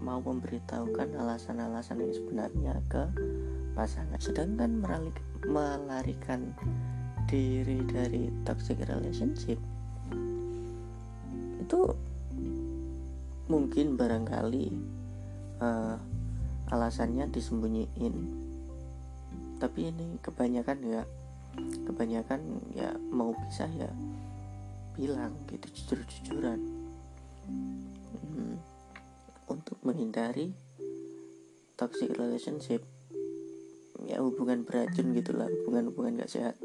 mau 0.02 0.18
memberitahukan 0.18 1.14
alasan-alasan 1.14 2.02
yang 2.02 2.12
sebenarnya 2.12 2.74
ke 2.90 3.02
pasangan. 3.72 4.18
Sedangkan 4.18 4.82
melarikan 5.46 6.52
diri 7.30 7.80
dari 7.88 8.28
toxic 8.44 8.82
relationship 8.84 9.56
itu 11.62 11.80
mungkin 13.46 13.96
barangkali 13.96 14.74
uh, 15.62 15.96
alasannya 16.74 17.30
disembunyiin. 17.30 18.16
Tapi 19.62 19.94
ini 19.94 20.18
kebanyakan 20.18 20.78
ya 20.82 21.02
kebanyakan 21.86 22.40
ya 22.74 22.90
mau 23.12 23.30
bisa 23.36 23.70
ya 23.70 23.86
bilang 24.98 25.38
gitu 25.46 25.70
jujur-jujuran. 25.70 26.58
Hmm, 27.46 28.58
untuk 29.46 29.78
menghindari 29.86 30.50
toxic 31.78 32.10
relationship 32.14 32.82
ya 34.02 34.18
hubungan 34.18 34.66
beracun 34.66 35.14
gitulah 35.14 35.46
hubungan-hubungan 35.46 36.26
gak 36.26 36.32
sehat. 36.32 36.56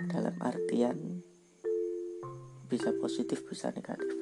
Dalam 0.00 0.32
artian 0.40 1.20
bisa 2.72 2.94
positif 2.96 3.44
bisa 3.44 3.68
negatif. 3.74 4.16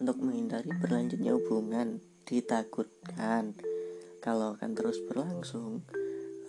Untuk 0.00 0.16
menghindari 0.22 0.72
berlanjutnya 0.80 1.36
hubungan 1.36 2.00
ditakutkan. 2.24 3.56
Kalau 4.24 4.56
akan 4.56 4.72
terus 4.72 5.00
berlangsung 5.04 5.84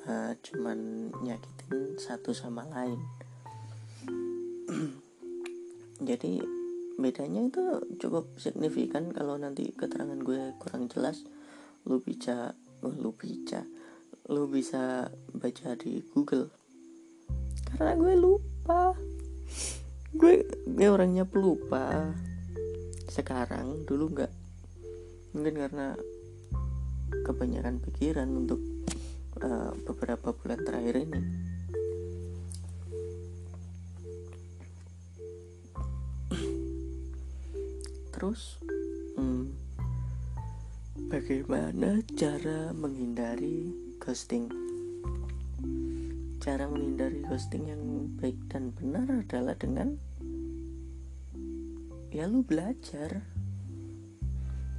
uh, 0.07 0.31
cuman 0.39 1.11
nyakitin 1.19 1.99
satu 1.99 2.31
sama 2.31 2.63
lain. 2.71 2.99
Jadi 6.09 6.39
bedanya 6.95 7.43
itu 7.43 7.63
cukup 7.99 8.39
signifikan 8.39 9.11
kalau 9.11 9.35
nanti 9.35 9.75
keterangan 9.75 10.19
gue 10.19 10.55
kurang 10.59 10.87
jelas. 10.87 11.27
Lu 11.83 11.99
bisa 11.99 12.55
oh, 12.83 12.95
lu 12.95 13.11
bisa 13.11 13.67
lu 14.31 14.47
bisa 14.47 15.11
baca 15.35 15.69
di 15.75 16.01
Google. 16.15 16.49
Karena 17.75 17.93
gue 17.99 18.15
lupa. 18.15 18.95
Gue 20.15 20.47
gue 20.63 20.87
orangnya 20.87 21.27
pelupa. 21.27 22.15
Sekarang 23.11 23.83
dulu 23.83 24.11
nggak 24.15 24.33
mungkin 25.35 25.67
karena 25.67 25.99
kebanyakan 27.27 27.83
pikiran 27.83 28.31
untuk 28.31 28.63
uh, 29.43 29.75
beberapa 29.83 30.31
bulan 30.31 30.63
terakhir 30.63 30.95
ini. 31.03 31.21
Terus 38.15 38.63
hmm, 39.19 39.51
bagaimana 41.11 41.99
cara 42.15 42.71
menghindari 42.71 43.75
ghosting? 43.99 44.47
Cara 46.39 46.63
menghindari 46.71 47.19
ghosting 47.27 47.67
yang 47.67 47.83
baik 48.23 48.39
dan 48.47 48.71
benar 48.71 49.11
adalah 49.11 49.59
dengan 49.59 49.99
ya 52.15 52.31
lu 52.31 52.47
belajar 52.47 53.34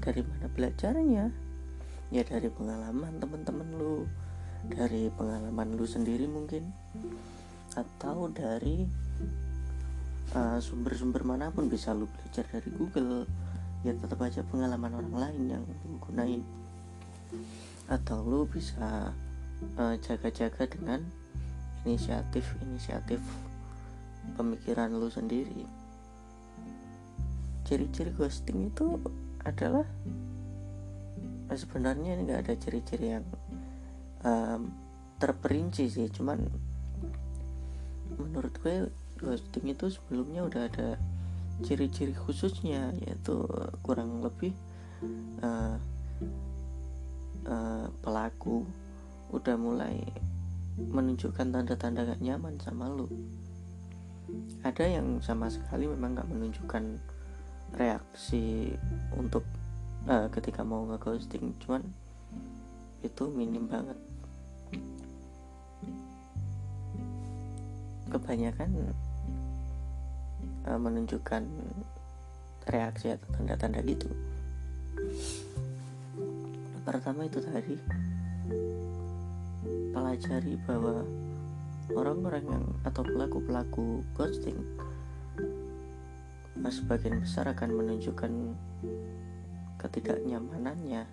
dari 0.07 0.23
mana 0.23 0.47
belajarnya. 0.47 1.27
Ya 2.15 2.23
dari 2.23 2.47
pengalaman 2.47 3.19
teman-teman 3.19 3.69
lu 3.75 4.07
dari 4.71 5.11
pengalaman 5.11 5.75
lu 5.75 5.83
sendiri 5.83 6.31
mungkin 6.31 6.71
atau 7.75 8.31
dari 8.31 8.87
uh, 10.39 10.63
sumber-sumber 10.63 11.27
uh, 11.27 11.29
mana 11.35 11.51
pun 11.51 11.67
bisa 11.67 11.91
lu 11.91 12.07
belajar 12.07 12.47
dari 12.47 12.71
Google 12.71 13.27
ya 13.83 13.93
tetap 13.99 14.23
aja 14.23 14.47
pengalaman 14.47 14.95
orang 14.95 15.15
lain 15.19 15.59
yang 15.59 15.63
lu 15.67 15.99
gunain. 15.99 16.43
Atau 17.91 18.23
lu 18.23 18.47
bisa 18.47 19.11
uh, 19.75 19.95
jaga-jaga 19.99 20.63
uh, 20.63 20.71
dengan 20.71 21.01
inisiatif-inisiatif 21.83 23.19
pemikiran 24.39 24.95
lu 24.95 25.11
sendiri. 25.11 25.67
Ciri-ciri 27.67 28.15
ghosting 28.15 28.71
itu 28.71 28.99
adalah 29.47 29.87
nah 31.47 31.55
sebenarnya 31.55 32.19
ini 32.19 32.27
nggak 32.27 32.43
ada 32.43 32.55
ciri-ciri 32.59 33.07
yang 33.15 33.27
um, 34.27 34.75
terperinci 35.23 35.87
sih. 35.87 36.11
Cuman 36.11 36.43
menurut 38.19 38.55
gue 38.61 38.91
ghosting 39.23 39.71
itu 39.71 39.89
sebelumnya 39.89 40.45
udah 40.45 40.63
ada 40.69 40.89
ciri-ciri 41.65 42.13
khususnya 42.13 42.93
yaitu 43.01 43.47
kurang 43.81 44.21
lebih 44.21 44.53
uh, 45.41 45.81
uh, 47.49 47.87
pelaku 48.05 48.69
udah 49.33 49.57
mulai 49.57 50.05
menunjukkan 50.77 51.57
tanda-tanda 51.57 52.05
gak 52.05 52.21
nyaman 52.21 52.61
sama 52.61 52.93
lu. 52.93 53.09
Ada 54.61 55.01
yang 55.01 55.25
sama 55.25 55.49
sekali 55.49 55.89
memang 55.89 56.21
gak 56.21 56.29
menunjukkan 56.29 57.01
reaksi 57.75 58.71
untuk 59.19 59.43
uh, 60.07 60.31
ketika 60.31 60.63
mau 60.63 60.87
ngeghosting. 60.87 61.59
Cuman 61.59 61.83
itu 63.03 63.25
minim 63.35 63.67
banget. 63.67 63.99
Kebanyakan 68.07 68.71
uh, 70.71 70.79
menunjukkan 70.79 71.43
reaksi 72.71 73.15
atau 73.15 73.29
tanda-tanda 73.35 73.83
gitu. 73.83 74.07
Pertama 76.87 77.27
itu 77.27 77.43
tadi 77.43 77.75
pelajari 79.91 80.55
bahwa 80.67 81.03
orang-orang 81.95 82.45
yang 82.47 82.65
atau 82.87 83.03
pelaku-pelaku 83.03 84.03
ghosting 84.15 84.59
sebagian 86.69 87.23
besar 87.23 87.51
akan 87.53 87.71
menunjukkan 87.77 88.33
ketidaknyamanannya 89.77 91.05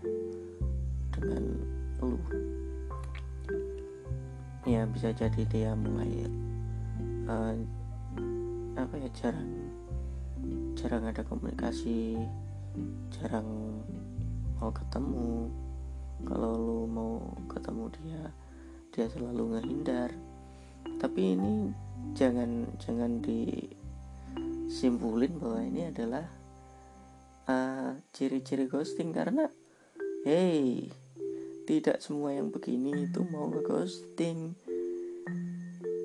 dengan 1.13 1.43
lu 2.01 2.17
ya 4.63 4.87
bisa 4.87 5.11
jadi 5.11 5.43
dia 5.51 5.71
mulai 5.75 6.23
uh, 7.27 7.53
apa 8.79 8.95
ya 8.97 9.09
jarang 9.11 9.51
jarang 10.73 11.03
ada 11.07 11.21
komunikasi 11.23 12.17
jarang 13.13 13.47
mau 14.63 14.71
ketemu. 14.71 15.51
Kalau 16.23 16.51
lu 16.55 16.79
mau 16.87 17.19
ketemu 17.51 17.83
dia 17.99 18.21
dia 18.95 19.05
selalu 19.11 19.57
ngehindar. 19.57 20.09
Tapi 20.99 21.35
ini 21.35 21.71
jangan 22.15 22.67
jangan 22.79 23.19
di 23.19 23.67
simpulin 24.73 25.37
bahwa 25.37 25.61
ini 25.61 25.93
adalah 25.93 26.25
uh, 27.45 27.93
ciri-ciri 28.09 28.65
ghosting 28.65 29.13
karena 29.13 29.45
hey 30.25 30.89
tidak 31.69 32.01
semua 32.03 32.35
yang 32.35 32.51
begini 32.51 33.07
itu 33.07 33.23
mau 33.31 33.47
nge-ghosting. 33.47 34.51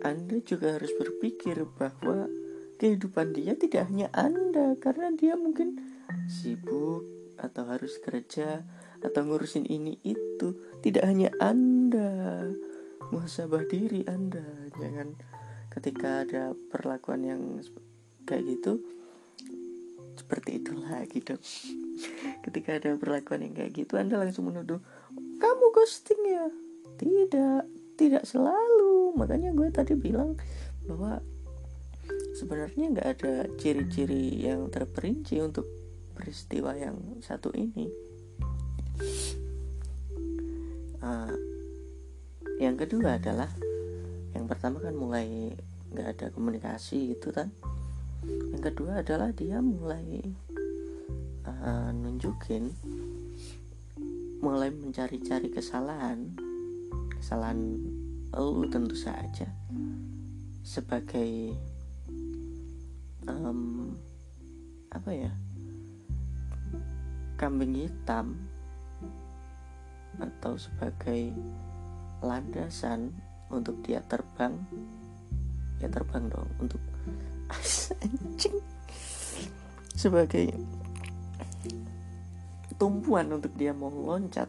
Anda 0.07 0.39
juga 0.47 0.79
harus 0.79 0.95
berpikir 0.95 1.67
bahwa 1.75 2.31
kehidupan 2.79 3.35
dia 3.35 3.59
tidak 3.59 3.91
hanya 3.91 4.07
Anda 4.15 4.79
karena 4.79 5.11
dia 5.19 5.35
mungkin 5.35 5.83
sibuk 6.31 7.03
atau 7.43 7.67
harus 7.67 7.99
kerja 7.99 8.63
atau 9.03 9.21
ngurusin 9.27 9.67
ini 9.67 9.99
itu. 10.07 10.55
Tidak 10.79 11.03
hanya 11.03 11.35
Anda 11.43 12.47
muhasabah 13.11 13.67
diri 13.67 14.07
Anda. 14.07 14.47
Jangan 14.79 15.19
ketika 15.75 16.23
ada 16.23 16.55
perlakuan 16.71 17.27
yang 17.27 17.43
kayak 18.29 18.45
gitu 18.45 18.85
seperti 20.21 20.61
itu 20.61 20.77
lagi 20.77 21.25
dong 21.25 21.41
ketika 22.45 22.77
ada 22.77 23.01
perlakuan 23.01 23.49
yang 23.49 23.55
kayak 23.57 23.73
gitu 23.73 23.97
anda 23.97 24.21
langsung 24.21 24.53
menuduh 24.53 24.79
kamu 25.39 25.65
ghosting 25.71 26.23
ya? 26.27 26.47
Tidak 26.99 27.63
tidak 27.95 28.25
selalu. 28.27 29.15
Makanya 29.15 29.55
gue 29.55 29.71
tadi 29.71 29.95
bilang 29.95 30.35
bahwa 30.87 31.23
sebenarnya 32.35 32.85
nggak 32.95 33.09
ada 33.19 33.35
ciri-ciri 33.59 34.43
yang 34.43 34.67
terperinci 34.71 35.39
untuk 35.39 35.67
peristiwa 36.19 36.75
yang 36.75 36.99
satu 37.23 37.55
ini. 37.55 37.87
Uh, 40.99 41.31
yang 42.59 42.75
kedua 42.75 43.23
adalah 43.23 43.47
yang 44.35 44.51
pertama 44.51 44.83
kan 44.83 44.99
mulai 44.99 45.55
nggak 45.95 46.09
ada 46.19 46.27
komunikasi 46.35 47.15
gitu 47.15 47.31
kan 47.31 47.55
yang 48.27 48.63
kedua 48.63 49.05
adalah 49.05 49.31
dia 49.31 49.63
mulai 49.63 50.23
uh, 51.47 51.91
nunjukin 51.95 52.75
mulai 54.39 54.71
mencari-cari 54.71 55.51
kesalahan 55.51 56.35
kesalahan 57.19 57.59
lu 58.39 58.67
tentu 58.71 58.95
saja 58.95 59.51
sebagai 60.63 61.55
um, 63.27 63.95
apa 64.95 65.11
ya 65.11 65.33
kambing 67.39 67.87
hitam 67.87 68.35
atau 70.19 70.59
sebagai 70.59 71.31
landasan 72.23 73.15
untuk 73.49 73.79
dia 73.87 74.03
terbang 74.03 74.59
ya 75.79 75.87
terbang 75.87 76.27
dong 76.27 76.51
untuk 76.59 76.83
anjing. 78.05 78.59
Sebagai 79.95 80.55
tumpuan 82.79 83.27
untuk 83.35 83.51
dia 83.59 83.75
mau 83.75 83.91
loncat 83.91 84.47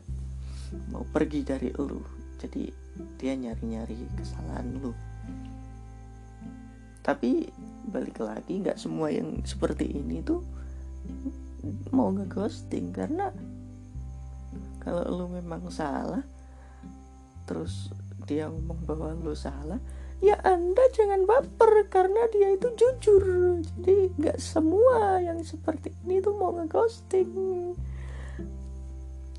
mau 0.94 1.02
pergi 1.10 1.42
dari 1.42 1.70
lu. 1.74 2.00
Jadi 2.40 2.70
dia 3.18 3.34
nyari-nyari 3.34 3.98
kesalahan 4.16 4.68
lu. 4.80 4.94
Tapi 7.02 7.50
balik 7.90 8.22
lagi 8.22 8.62
nggak 8.62 8.78
semua 8.78 9.10
yang 9.10 9.42
seperti 9.42 9.90
ini 9.90 10.22
tuh 10.22 10.46
mau 11.90 12.14
ngeghosting. 12.14 12.94
Karena 12.94 13.34
kalau 14.80 15.04
lu 15.10 15.26
memang 15.34 15.68
salah 15.74 16.22
terus 17.50 17.90
dia 18.30 18.46
ngomong 18.46 18.86
bahwa 18.86 19.10
lu 19.18 19.34
salah 19.34 19.82
ya 20.20 20.36
anda 20.44 20.84
jangan 20.92 21.24
baper 21.24 21.88
karena 21.88 22.28
dia 22.32 22.56
itu 22.56 22.68
jujur. 22.76 23.24
Jadi 23.64 24.12
nggak 24.20 24.38
semua 24.40 25.24
yang 25.24 25.40
seperti 25.44 25.96
ini 26.04 26.20
tuh 26.20 26.36
mau 26.36 26.52
ngeghosting. 26.56 27.32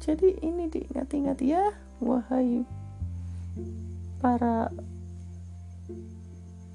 Jadi 0.00 0.40
ini 0.40 0.64
diingat-ingat 0.72 1.38
ya 1.44 1.76
wahai 2.00 2.64
para 4.20 4.72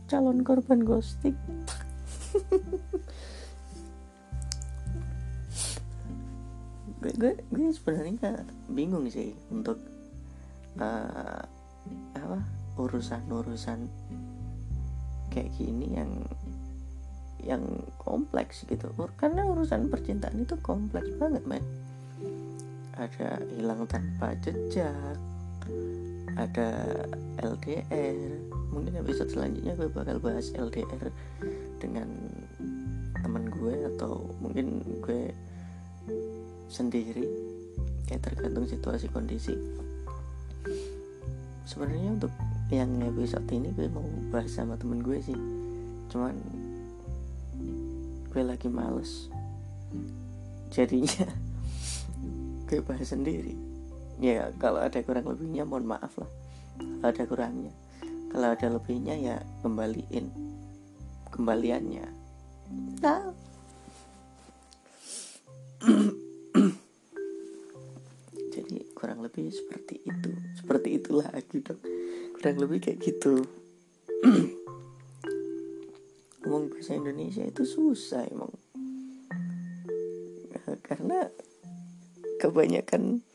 calon 0.05 0.45
korban 0.45 0.85
ghosting. 0.85 1.33
Gue 7.01 7.13
gue, 7.17 7.33
gue 7.53 7.69
sebenarnya 7.73 8.45
bingung 8.69 9.09
sih 9.09 9.33
untuk 9.53 9.77
uh, 10.81 11.41
apa 12.17 12.39
urusan-urusan 12.75 13.79
kayak 15.31 15.51
gini 15.55 15.95
yang 15.95 16.11
yang 17.45 17.63
kompleks 18.01 18.65
gitu. 18.65 18.89
Karena 19.15 19.45
urusan 19.45 19.87
percintaan 19.91 20.43
itu 20.43 20.57
kompleks 20.59 21.13
banget 21.21 21.45
men. 21.45 21.63
Ada 22.95 23.43
hilang 23.55 23.85
tanpa 23.85 24.33
jejak 24.39 25.19
ada 26.35 26.69
LDR 27.39 28.19
mungkin 28.69 28.99
episode 28.99 29.31
selanjutnya 29.31 29.71
gue 29.79 29.87
bakal 29.87 30.19
bahas 30.19 30.51
LDR 30.51 31.07
dengan 31.79 32.11
teman 33.23 33.47
gue 33.47 33.87
atau 33.95 34.35
mungkin 34.43 34.83
gue 34.99 35.31
sendiri. 36.67 37.23
Kayak 38.05 38.29
tergantung 38.29 38.67
situasi 38.69 39.07
kondisi. 39.09 39.55
Sebenarnya 41.65 42.21
untuk 42.21 42.33
yang 42.73 42.97
episode 43.05 43.45
ini 43.53 43.69
gue 43.77 43.85
mau 43.93 44.01
bahas 44.33 44.49
sama 44.49 44.73
temen 44.73 45.05
gue 45.05 45.21
sih. 45.21 45.37
Cuman 46.09 46.33
gue 48.33 48.41
lagi 48.41 48.65
males. 48.65 49.29
Jadinya 50.73 51.29
gue 52.69 52.81
bahas 52.81 53.13
sendiri. 53.13 53.53
Ya 54.17 54.49
kalau 54.57 54.81
ada 54.81 54.97
kurang 55.05 55.29
lebihnya 55.29 55.61
mohon 55.61 55.85
maaf 55.85 56.17
lah. 56.17 56.31
Kalau 56.81 57.05
ada 57.05 57.23
kurangnya. 57.29 57.73
Kalau 58.33 58.47
ada 58.49 58.67
lebihnya 58.73 59.13
ya 59.13 59.37
kembaliin. 59.61 60.33
Kembaliannya. 61.29 62.07
Nah 63.05 63.29
kurang 68.97 69.21
lebih 69.21 69.53
seperti 69.53 70.01
itu. 70.01 70.33
Seperti 70.57 70.97
itulah 70.97 71.29
dong 71.61 71.77
kurang 72.45 72.61
lebih 72.61 72.77
kayak 72.77 73.01
gitu. 73.01 73.41
Ngomong 76.45 76.69
bahasa 76.69 76.93
Indonesia 76.93 77.41
itu 77.41 77.65
susah 77.65 78.21
emang. 78.29 78.53
Nah, 80.53 80.77
karena 80.85 81.25
kebanyakan 82.37 83.25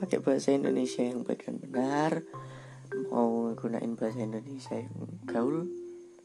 pakai 0.00 0.24
bahasa 0.24 0.56
Indonesia 0.56 1.04
yang 1.04 1.20
baik 1.20 1.44
dan 1.44 1.60
benar 1.60 2.24
mau 3.12 3.52
gunain 3.52 3.92
bahasa 3.92 4.24
Indonesia 4.24 4.80
yang 4.80 5.04
gaul 5.28 5.68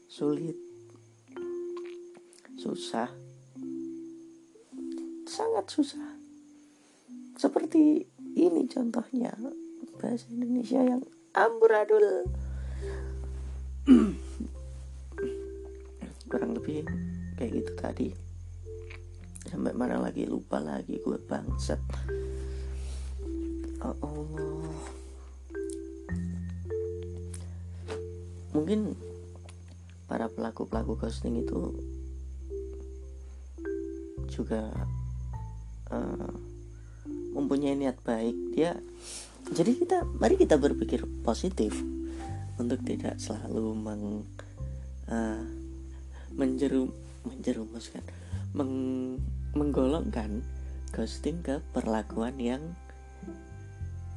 sulit 0.08 0.56
susah. 2.56 3.12
Sangat 5.28 5.68
susah. 5.68 6.16
Seperti 7.36 8.08
ini 8.40 8.64
contohnya 8.72 9.36
bahasa 10.00 10.32
Indonesia 10.32 10.80
yang 10.80 11.04
amburadul. 11.32 12.28
Kurang 16.30 16.52
lebih 16.56 16.84
kayak 17.36 17.52
gitu 17.52 17.72
tadi. 17.76 18.08
Sampai 19.48 19.72
mana 19.76 20.00
lagi? 20.00 20.24
Lupa 20.28 20.60
lagi 20.60 21.00
gue 21.00 21.18
bangsat. 21.20 21.80
Oh 23.82 23.96
Allah 23.98 24.72
mungkin 28.52 28.94
para 30.06 30.28
pelaku 30.28 30.68
pelaku 30.68 31.00
ghosting 31.00 31.40
itu 31.40 31.72
juga 34.28 34.68
uh, 35.88 36.32
mempunyai 37.32 37.76
niat 37.76 37.96
baik. 38.04 38.36
Dia 38.52 38.76
jadi 39.52 39.72
kita 39.76 39.98
mari 40.18 40.40
kita 40.40 40.56
berpikir 40.56 41.04
positif 41.22 41.76
untuk 42.56 42.80
tidak 42.84 43.20
selalu 43.20 43.76
meng 43.76 44.04
uh, 45.08 45.44
menjerum 46.32 46.90
menjerumuskan 47.22 48.02
meng, 48.56 48.72
menggolongkan 49.52 50.42
ghosting 50.92 51.40
ke 51.40 51.60
perlakuan 51.72 52.36
yang 52.36 52.62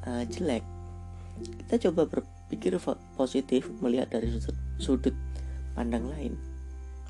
uh, 0.04 0.24
jelek. 0.28 0.64
Kita 1.36 1.88
coba 1.88 2.08
berpikir 2.08 2.76
positif 3.16 3.68
melihat 3.84 4.08
dari 4.12 4.32
sudut, 4.32 4.56
sudut 4.80 5.16
pandang 5.76 6.08
lain. 6.08 6.36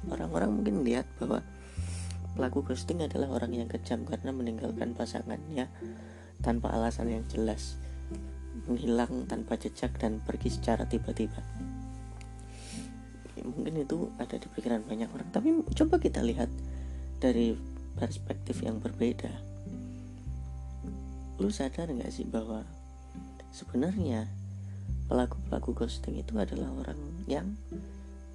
Orang-orang 0.06 0.50
mungkin 0.54 0.82
melihat 0.82 1.06
bahwa 1.18 1.42
Pelaku 2.36 2.60
ghosting 2.68 3.00
adalah 3.00 3.32
orang 3.32 3.56
yang 3.56 3.64
kejam 3.64 4.04
karena 4.04 4.28
meninggalkan 4.28 4.92
pasangannya 4.92 5.72
tanpa 6.44 6.68
alasan 6.68 7.08
yang 7.08 7.24
jelas, 7.32 7.80
menghilang 8.66 9.26
tanpa 9.31 9.59
jejak 9.59 9.94
dan 9.98 10.18
pergi 10.22 10.52
secara 10.52 10.87
tiba-tiba. 10.87 11.42
Mungkin 13.46 13.87
itu 13.87 14.11
ada 14.18 14.37
di 14.37 14.46
pikiran 14.50 14.83
banyak 14.83 15.07
orang, 15.11 15.29
tapi 15.31 15.55
coba 15.74 16.02
kita 16.02 16.22
lihat 16.22 16.50
dari 17.22 17.55
perspektif 17.96 18.61
yang 18.61 18.83
berbeda. 18.83 19.31
Lu 21.38 21.48
sadar 21.52 21.88
nggak 21.88 22.11
sih 22.11 22.26
bahwa 22.26 22.64
sebenarnya 23.55 24.29
pelaku-pelaku 25.07 25.72
ghosting 25.72 26.18
itu 26.18 26.35
adalah 26.37 26.68
orang 26.83 26.98
yang 27.31 27.57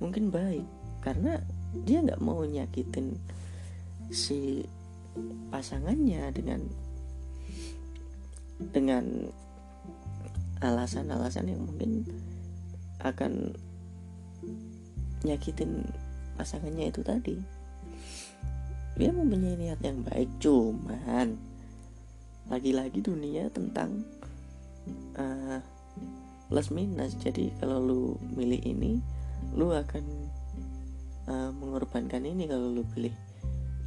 mungkin 0.02 0.34
baik 0.34 0.66
karena 1.06 1.42
dia 1.86 2.02
nggak 2.02 2.24
mau 2.24 2.42
nyakitin 2.42 3.18
si 4.12 4.66
pasangannya 5.52 6.32
dengan 6.32 6.62
dengan 8.72 9.30
alasan-alasan 10.62 11.50
yang 11.50 11.62
mungkin 11.66 12.06
akan 13.02 13.58
nyakitin 15.26 15.86
pasangannya 16.38 16.90
itu 16.90 17.02
tadi. 17.02 17.38
Dia 18.98 19.10
mempunyai 19.10 19.58
niat 19.58 19.82
yang 19.82 20.06
baik 20.06 20.30
cuman 20.38 21.38
lagi-lagi 22.50 23.02
dunia 23.02 23.50
tentang 23.50 24.06
uh, 25.18 25.62
plus 26.50 26.70
minus. 26.70 27.18
Jadi 27.18 27.50
kalau 27.58 27.82
lu 27.82 28.02
milih 28.36 28.62
ini 28.62 29.02
lu 29.58 29.74
akan 29.74 30.04
uh, 31.30 31.50
mengorbankan 31.56 32.22
ini. 32.26 32.46
Kalau 32.46 32.70
lu 32.70 32.86
pilih 32.94 33.14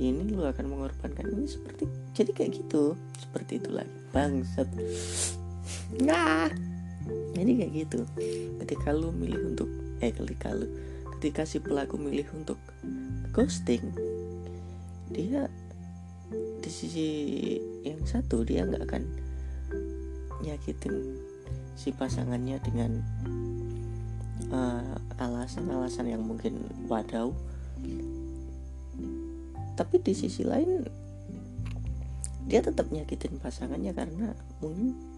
ini 0.01 0.27
lu 0.35 0.43
akan 0.43 0.67
mengorbankan 0.67 1.31
ini 1.31 1.47
seperti 1.47 1.87
jadi 2.17 2.31
kayak 2.35 2.53
gitu. 2.65 2.99
Seperti 3.19 3.63
itu 3.63 3.71
lagi 3.71 3.95
bangsat 4.11 4.67
nah 6.03 6.49
jadi 7.35 7.51
kayak 7.61 7.73
gitu. 7.75 8.01
Ketika 8.65 8.95
lu 8.95 9.13
milih 9.13 9.53
untuk 9.55 9.69
eh 10.01 10.15
ketika 10.15 10.55
lu 10.55 10.67
ketika 11.19 11.49
si 11.49 11.61
pelaku 11.61 11.97
milih 11.97 12.29
untuk 12.37 12.61
ghosting 13.33 13.81
dia 15.09 15.49
di 16.61 16.71
sisi 16.73 17.09
yang 17.85 18.01
satu 18.05 18.45
dia 18.45 18.65
nggak 18.65 18.85
akan 18.85 19.05
nyakitin 20.45 21.21
si 21.75 21.97
pasangannya 21.97 22.61
dengan 22.61 23.01
eh, 24.53 24.95
alasan-alasan 25.21 26.09
uh, 26.09 26.13
yang 26.13 26.23
mungkin 26.25 26.61
wadau 26.89 27.33
tapi 29.75 29.99
di 30.05 30.15
sisi 30.15 30.45
lain 30.45 30.87
dia 32.45 32.61
tetap 32.61 32.93
nyakitin 32.93 33.41
pasangannya 33.41 33.97
karena 33.97 34.37
mungkin 34.61 35.14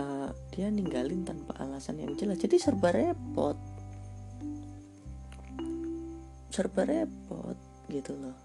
uh, 0.00 0.30
dia 0.52 0.68
ninggalin 0.68 1.24
tanpa 1.24 1.56
alasan 1.60 2.00
yang 2.00 2.14
jelas. 2.16 2.40
Jadi 2.40 2.56
serba 2.56 2.92
repot. 2.92 3.56
Serba 6.52 6.82
repot 6.88 7.58
gitu 7.92 8.12
loh. 8.16 8.36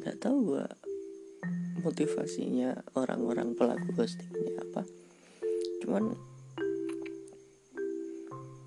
Nggak 0.00 0.16
tahu 0.20 0.36
gua 0.52 0.66
motivasinya 1.84 2.80
orang-orang 2.96 3.52
pelaku 3.52 3.92
ghostingnya 3.92 4.56
apa. 4.60 4.82
Cuman 5.84 6.16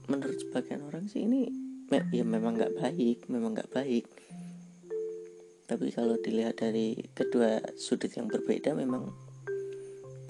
menurut 0.08 0.38
sebagian 0.40 0.86
orang 0.88 1.06
sih 1.12 1.28
ini 1.28 1.52
ya 2.12 2.24
memang 2.24 2.56
nggak 2.56 2.76
baik 2.80 3.28
memang 3.32 3.56
nggak 3.56 3.72
baik 3.72 4.08
tapi 5.68 5.92
kalau 5.92 6.16
dilihat 6.16 6.64
dari 6.64 6.96
kedua 7.12 7.60
sudut 7.76 8.08
yang 8.16 8.32
berbeda 8.32 8.72
memang 8.72 9.12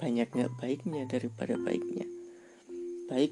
banyak 0.02 0.26
nggak 0.34 0.50
baiknya 0.58 1.06
daripada 1.06 1.54
baiknya. 1.54 2.10
Baik 3.06 3.30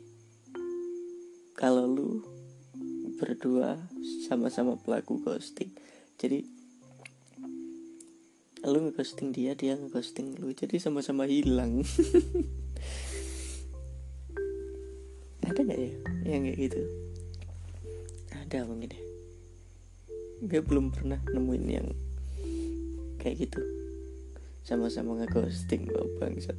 kalau 1.59 1.91
lu 1.91 2.23
berdua 3.19 3.91
sama-sama 4.31 4.79
pelaku 4.79 5.19
ghosting. 5.19 5.75
Jadi 6.15 6.47
lu 8.67 8.87
ngeghosting 8.87 9.35
dia 9.35 9.59
dia 9.59 9.75
ngeghosting 9.75 10.39
lu. 10.39 10.55
Jadi 10.55 10.79
sama-sama 10.79 11.27
hilang. 11.27 11.83
Ada 15.47 15.59
nggak 15.59 15.79
ya 15.79 15.91
yang 16.23 16.47
kayak 16.47 16.59
gitu? 16.71 16.83
Ada 18.31 18.63
mungkin 18.63 18.95
ya 18.95 19.06
gue 20.45 20.61
belum 20.61 20.93
pernah 20.93 21.21
nemuin 21.33 21.65
yang 21.69 21.89
kayak 23.23 23.49
gitu. 23.49 23.61
Sama-sama 24.67 25.23
ngeghosting 25.23 25.89
lo 25.89 26.11
bangsat. 26.19 26.59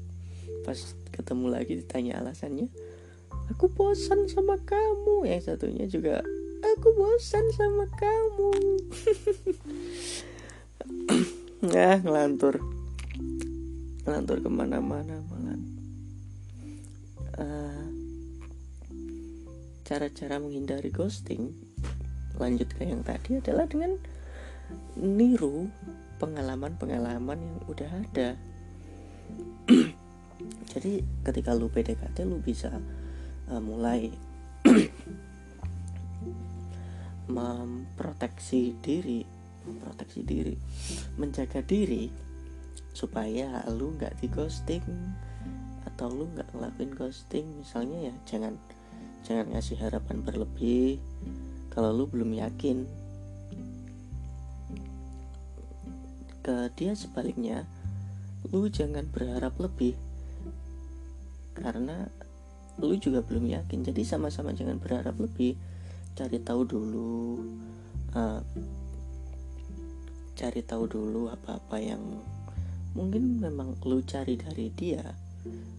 Pas 0.64 0.80
ketemu 1.14 1.46
lagi 1.52 1.80
ditanya 1.80 2.24
alasannya 2.24 2.72
aku 3.52 3.72
bosan 3.72 4.28
sama 4.28 4.60
kamu. 4.64 5.28
Yang 5.28 5.54
satunya 5.54 5.86
juga 5.88 6.24
aku 6.64 6.88
bosan 6.96 7.46
sama 7.54 7.86
kamu. 7.96 8.52
Nah 11.58 11.98
ngelantur. 12.06 12.62
Ngelantur 14.06 14.38
ke 14.46 14.50
mana-mana 14.50 15.26
malah 15.26 15.58
uh, 17.42 17.86
cara-cara 19.82 20.38
menghindari 20.38 20.94
ghosting 20.94 21.58
lanjut 22.38 22.70
ke 22.74 22.86
yang 22.86 23.02
tadi 23.02 23.42
adalah 23.42 23.66
dengan 23.66 23.98
niru 24.98 25.70
pengalaman-pengalaman 26.18 27.38
yang 27.38 27.58
udah 27.70 27.90
ada. 27.90 28.30
Jadi 30.74 31.02
ketika 31.26 31.54
lu 31.54 31.70
PDKT 31.70 32.26
lu 32.26 32.42
bisa 32.42 32.74
uh, 33.50 33.62
mulai 33.62 34.10
memproteksi 37.28 38.80
diri 38.80 39.28
memproteksi 39.68 40.24
diri 40.24 40.56
menjaga 41.20 41.60
diri 41.60 42.08
supaya 42.96 43.62
lu 43.68 43.94
nggak 44.00 44.24
di 44.24 44.32
ghosting 44.32 44.86
atau 45.86 46.08
lu 46.10 46.26
nggak 46.34 46.50
ngelakuin 46.56 46.94
ghosting. 46.96 47.46
Misalnya 47.62 48.10
ya 48.10 48.14
jangan 48.26 48.56
jangan 49.28 49.52
ngasih 49.54 49.78
harapan 49.82 50.24
berlebih 50.24 50.98
kalau 51.78 51.94
lu 51.94 52.10
belum 52.10 52.34
yakin 52.34 52.90
ke 56.42 56.74
dia 56.74 56.98
sebaliknya 56.98 57.70
lu 58.50 58.66
jangan 58.66 59.06
berharap 59.14 59.54
lebih. 59.62 59.94
Karena 61.54 62.10
lu 62.82 62.98
juga 62.98 63.22
belum 63.22 63.46
yakin. 63.54 63.86
Jadi 63.86 64.02
sama-sama 64.02 64.58
jangan 64.58 64.82
berharap 64.82 65.22
lebih. 65.22 65.54
Cari 66.18 66.42
tahu 66.42 66.66
dulu 66.66 67.46
uh, 68.18 68.42
cari 70.34 70.66
tahu 70.66 70.90
dulu 70.90 71.30
apa-apa 71.30 71.78
yang 71.78 72.02
mungkin 72.98 73.38
memang 73.38 73.78
lu 73.86 74.02
cari 74.02 74.34
dari 74.34 74.74
dia 74.74 75.14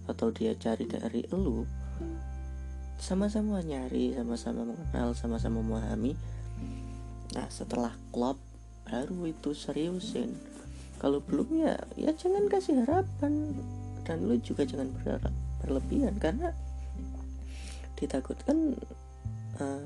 atau 0.06 0.30
dia 0.30 0.54
cari 0.54 0.86
dari 0.86 1.26
lu 1.34 1.66
sama-sama 2.98 3.62
nyari 3.62 4.12
sama-sama 4.12 4.66
mengenal 4.66 5.14
sama-sama 5.14 5.62
memahami. 5.62 6.18
Nah 7.32 7.46
setelah 7.48 7.94
klop 8.10 8.36
baru 8.84 9.30
itu 9.30 9.54
seriusin. 9.54 10.34
Kalau 10.98 11.22
belum 11.22 11.48
ya 11.62 11.78
ya 11.94 12.10
jangan 12.12 12.50
kasih 12.50 12.82
harapan. 12.82 13.54
Dan 14.02 14.24
lu 14.24 14.40
juga 14.40 14.64
jangan 14.64 14.88
berharap 14.98 15.34
berlebihan 15.62 16.16
karena 16.16 16.56
ditakutkan 18.00 18.72
uh, 19.60 19.84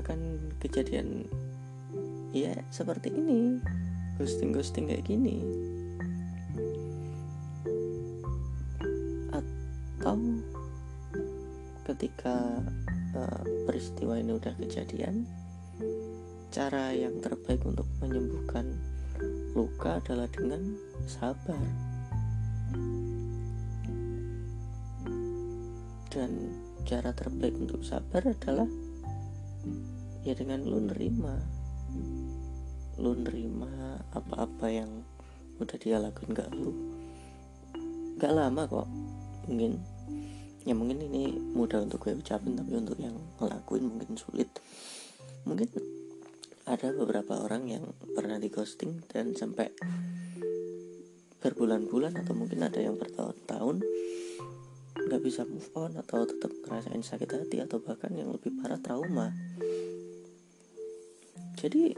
akan 0.00 0.18
kejadian 0.58 1.28
ya 2.34 2.56
seperti 2.74 3.14
ini. 3.14 3.62
Ghosting 4.18 4.50
ghosting 4.50 4.90
kayak 4.90 5.06
gini 5.06 5.68
ketika 12.28 12.60
uh, 13.16 13.42
peristiwa 13.64 14.20
ini 14.20 14.36
udah 14.36 14.52
kejadian 14.60 15.24
cara 16.52 16.92
yang 16.92 17.16
terbaik 17.24 17.60
untuk 17.64 17.88
menyembuhkan 18.04 18.76
luka 19.56 19.96
adalah 20.00 20.28
dengan 20.28 20.76
sabar. 21.08 21.60
Dan 26.08 26.52
cara 26.88 27.12
terbaik 27.16 27.56
untuk 27.56 27.80
sabar 27.84 28.20
adalah 28.24 28.68
ya 30.24 30.36
dengan 30.36 30.68
lu 30.68 30.84
nerima. 30.84 31.36
Lu 33.00 33.16
nerima 33.16 34.04
apa-apa 34.12 34.66
yang 34.68 34.90
udah 35.60 35.76
dia 35.80 35.96
lakuin 35.96 36.36
gak 36.36 36.52
lu. 36.52 36.76
Gak 38.20 38.36
lama 38.36 38.68
kok 38.68 38.88
mungkin 39.48 39.80
ya 40.68 40.76
mungkin 40.76 41.00
ini 41.00 41.32
mudah 41.56 41.80
untuk 41.80 42.04
gue 42.04 42.12
ucapin 42.12 42.52
tapi 42.52 42.76
untuk 42.76 43.00
yang 43.00 43.16
ngelakuin 43.40 43.88
mungkin 43.88 44.20
sulit. 44.20 44.52
Mungkin 45.48 45.64
ada 46.68 46.92
beberapa 46.92 47.40
orang 47.40 47.72
yang 47.72 47.88
pernah 48.12 48.36
di 48.36 48.52
ghosting 48.52 49.00
dan 49.08 49.32
sampai 49.32 49.72
berbulan-bulan 51.40 52.20
atau 52.20 52.36
mungkin 52.36 52.68
ada 52.68 52.84
yang 52.84 53.00
bertahun-tahun 53.00 53.80
nggak 55.08 55.22
bisa 55.24 55.48
move 55.48 55.72
on 55.72 55.96
atau 55.96 56.28
tetap 56.28 56.52
ngerasain 56.68 57.00
sakit 57.00 57.30
hati 57.32 57.64
atau 57.64 57.80
bahkan 57.80 58.12
yang 58.12 58.28
lebih 58.28 58.52
parah 58.60 58.76
trauma. 58.76 59.32
Jadi 61.56 61.96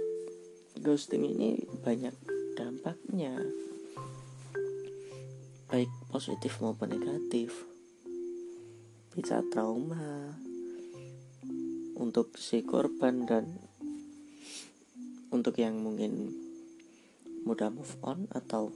ghosting 0.78 1.26
ini 1.26 1.58
banyak 1.82 2.14
dampaknya. 2.54 3.34
Baik 5.66 5.90
positif 6.14 6.62
maupun 6.62 6.94
negatif 6.94 7.69
bisa 9.10 9.42
trauma 9.50 10.38
untuk 11.98 12.38
si 12.38 12.62
korban 12.62 13.26
dan 13.26 13.44
untuk 15.34 15.58
yang 15.58 15.78
mungkin 15.82 16.30
mudah 17.42 17.74
move 17.74 17.94
on 18.06 18.30
atau 18.30 18.70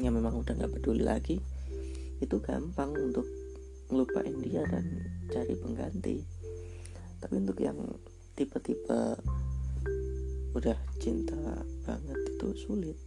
yang 0.00 0.16
memang 0.16 0.36
udah 0.36 0.52
nggak 0.52 0.80
peduli 0.80 1.04
lagi 1.04 1.36
itu 2.20 2.36
gampang 2.44 2.92
untuk 2.92 3.24
ngelupain 3.88 4.36
dia 4.44 4.62
dan 4.68 4.84
cari 5.32 5.56
pengganti. 5.56 6.16
Tapi 7.20 7.34
untuk 7.40 7.58
yang 7.58 7.76
tipe-tipe 8.36 9.00
udah 10.52 10.78
cinta 11.00 11.40
banget 11.88 12.18
itu 12.36 12.48
sulit. 12.54 12.98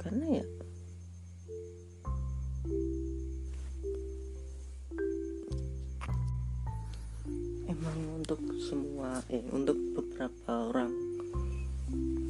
Karena 0.00 0.42
ya 0.42 0.46
emang 7.86 8.22
untuk 8.22 8.40
semua 8.58 9.22
eh 9.30 9.46
untuk 9.54 9.78
beberapa 9.94 10.52
orang 10.70 10.92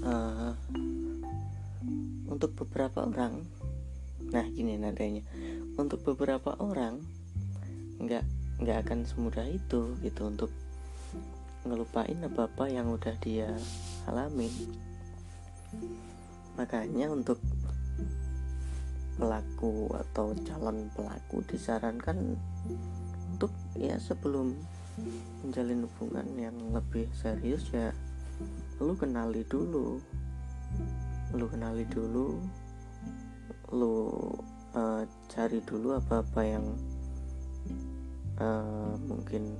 uh, 0.04 0.52
untuk 2.28 2.52
beberapa 2.60 3.08
orang 3.08 3.40
nah 4.28 4.44
gini 4.52 4.76
nadanya 4.76 5.24
untuk 5.80 6.04
beberapa 6.04 6.52
orang 6.60 7.00
nggak 7.96 8.24
nggak 8.60 8.78
akan 8.88 9.04
semudah 9.04 9.44
itu 9.48 9.96
gitu 10.04 10.28
untuk 10.28 10.52
ngelupain 11.66 12.16
apa 12.22 12.46
apa 12.46 12.64
yang 12.70 12.88
udah 12.94 13.14
dia 13.18 13.50
alamin. 14.06 14.52
Makanya 16.54 17.10
untuk 17.10 17.42
pelaku 19.18 19.90
atau 19.92 20.32
calon 20.46 20.88
pelaku 20.94 21.42
disarankan 21.50 22.38
untuk 23.34 23.52
ya 23.76 23.98
sebelum 23.98 24.54
menjalin 25.44 25.84
hubungan 25.84 26.26
yang 26.36 26.56
lebih 26.72 27.06
serius 27.12 27.68
ya 27.72 27.92
lu 28.80 28.92
kenali 28.96 29.40
dulu. 29.48 30.00
Lu 31.32 31.46
kenali 31.48 31.84
dulu 31.88 32.36
lu 33.74 33.94
uh, 34.76 35.02
cari 35.26 35.58
dulu 35.64 35.98
apa-apa 35.98 36.40
yang 36.44 36.66
uh, 38.38 38.94
mungkin 39.10 39.58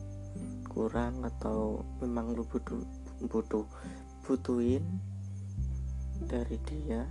kurang 0.71 1.25
atau 1.25 1.83
memang 1.99 2.37
lu 2.37 2.45
butuh 2.47 2.81
butuh 3.27 3.65
butuhin 4.29 4.85
dari 6.29 6.61
dia. 6.69 7.09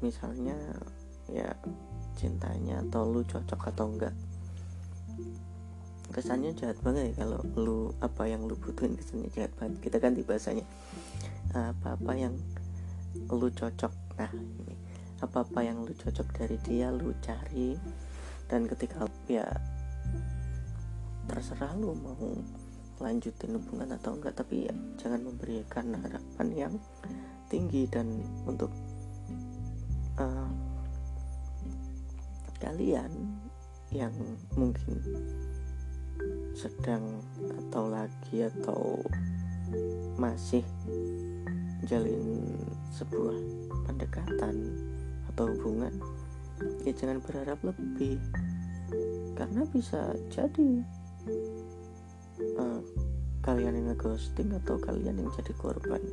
Misalnya 0.00 0.56
ya 1.28 1.52
cintanya 2.16 2.80
atau 2.88 3.06
lu 3.06 3.22
cocok 3.22 3.60
atau 3.70 3.86
enggak 3.92 4.16
kesannya 6.10 6.52
jahat 6.58 6.78
banget 6.82 7.14
ya 7.14 7.24
kalau 7.24 7.40
lu 7.54 7.78
apa 8.02 8.26
yang 8.26 8.46
lu 8.46 8.58
butuhin 8.58 8.98
kesannya 8.98 9.30
jahat 9.30 9.54
banget. 9.56 9.78
Kita 9.82 9.96
ganti 10.02 10.26
bahasanya. 10.26 10.66
Apa-apa 11.54 12.12
yang 12.18 12.34
lu 13.30 13.48
cocok. 13.50 13.92
Nah 14.18 14.30
ini. 14.34 14.74
Apa-apa 15.22 15.60
yang 15.62 15.82
lu 15.86 15.92
cocok 15.94 16.26
dari 16.34 16.56
dia 16.66 16.90
lu 16.90 17.14
cari. 17.22 17.78
Dan 18.50 18.66
ketika 18.66 19.06
ya 19.30 19.46
terserah 21.30 21.72
lu 21.78 21.94
mau 21.94 22.34
lanjutin 22.98 23.54
hubungan 23.56 23.94
atau 23.94 24.18
enggak. 24.18 24.34
Tapi 24.34 24.68
ya 24.68 24.74
jangan 24.98 25.26
memberikan 25.26 25.94
harapan 25.94 26.48
yang 26.54 26.74
tinggi. 27.46 27.86
Dan 27.86 28.22
untuk 28.46 28.74
uh, 30.18 30.50
kalian 32.60 33.10
yang 33.90 34.14
mungkin 34.54 35.02
sedang 36.60 37.24
atau 37.56 37.88
lagi 37.88 38.44
atau 38.44 39.00
masih 40.20 40.60
jalin 41.88 42.52
sebuah 42.92 43.32
pendekatan 43.88 44.68
atau 45.32 45.48
hubungan 45.56 45.96
ya 46.84 46.92
jangan 46.92 47.24
berharap 47.24 47.56
lebih 47.64 48.20
karena 49.40 49.64
bisa 49.72 50.12
jadi 50.28 50.84
uh, 52.60 52.84
kalian 53.40 53.80
yang 53.80 53.96
ngeghosting 53.96 54.52
atau 54.52 54.76
kalian 54.76 55.16
yang 55.16 55.32
jadi 55.32 55.56
korban. 55.56 56.04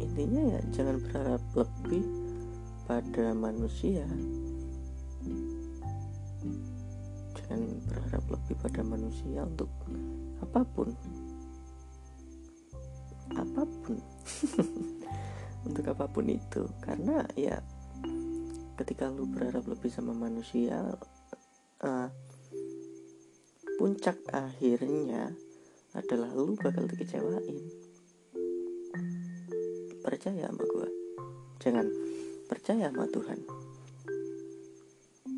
Intinya 0.00 0.56
ya 0.56 0.60
jangan 0.72 0.96
berharap 0.96 1.44
lebih 1.52 2.08
pada 2.88 3.36
manusia 3.36 4.08
berharap 8.62 8.70
lebih 8.70 8.70
pada 8.70 8.82
manusia 8.86 9.40
untuk 9.42 9.70
apa 10.38 10.62
pun. 10.62 10.88
Apa 13.34 13.62
pun. 13.66 13.96
Untuk 15.66 15.86
apa 15.94 16.10
pun 16.10 16.26
itu. 16.26 16.66
Karena 16.82 17.22
ya 17.38 17.62
ketika 18.78 19.06
lu 19.10 19.30
berharap 19.30 19.62
lebih 19.66 19.94
sama 19.94 20.10
manusia 20.10 20.98
uh, 21.86 22.08
puncak 23.78 24.18
akhirnya 24.34 25.30
adalah 25.94 26.34
lu 26.34 26.54
bakal 26.58 26.86
dikecewain. 26.86 27.58
Percaya 30.02 30.50
sama 30.50 30.64
gue 30.66 30.88
jangan 31.62 31.86
percaya 32.50 32.90
sama 32.90 33.06
Tuhan. 33.06 33.38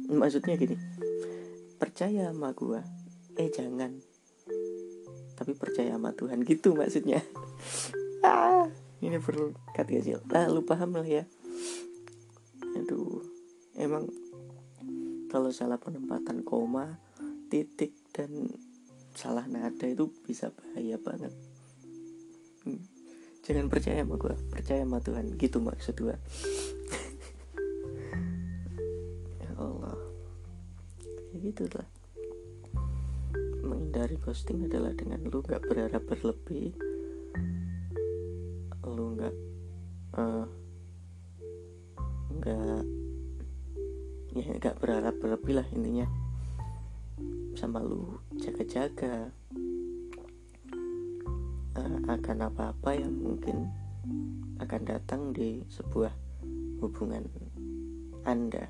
Maksudnya 0.09 0.57
gini 0.57 0.77
percaya 1.77 2.33
sama 2.33 2.57
gue 2.57 2.94
eh 3.39 3.49
jangan. 3.51 3.93
Tapi 5.35 5.53
percaya 5.59 5.99
sama 5.99 6.15
Tuhan 6.15 6.43
gitu 6.47 6.75
maksudnya. 6.75 7.23
Ah 8.25 8.65
ini 9.05 9.21
perlu 9.21 9.53
cut 9.77 9.85
kecil 9.85 10.25
lah 10.33 10.49
lu 10.49 10.65
paham 10.65 10.97
lah 10.97 11.05
ya. 11.05 11.29
Aduh 12.73 13.21
emang 13.77 14.09
kalau 15.29 15.53
salah 15.53 15.77
penempatan 15.77 16.41
koma 16.41 16.97
titik 17.53 17.93
dan 18.17 18.49
salah 19.13 19.45
nada 19.45 19.85
itu 19.85 20.09
bisa 20.25 20.49
bahaya 20.57 20.97
banget. 20.97 21.37
Hmm. 22.65 22.81
jangan 23.45 23.69
percaya 23.69 24.01
sama 24.01 24.17
gue 24.17 24.33
percaya 24.49 24.89
sama 24.89 25.05
Tuhan. 25.05 25.37
Gitu 25.37 25.61
maksud 25.61 26.01
gue 26.01 26.17
gitu 31.45 31.69
lah 31.77 31.85
menghindari 34.05 34.21
ghosting 34.21 34.61
adalah 34.69 34.93
dengan 34.93 35.17
lu 35.25 35.41
nggak 35.41 35.65
berharap 35.65 36.05
berlebih. 36.05 36.77
Lu 38.85 39.17
nggak 39.17 39.35
uh, 40.21 40.45
nggak 42.37 42.85
ya 44.37 44.45
nggak 44.61 44.77
berharap 44.77 45.17
berlebih 45.17 45.57
lah 45.57 45.67
intinya. 45.73 46.05
Sama 47.57 47.81
lu 47.81 48.21
jaga-jaga 48.37 49.33
uh, 51.81 51.99
akan 52.05 52.37
apa-apa 52.45 53.01
yang 53.01 53.15
mungkin 53.17 53.73
akan 54.61 54.85
datang 54.85 55.33
di 55.33 55.65
sebuah 55.73 56.13
hubungan 56.85 57.25
anda. 58.29 58.69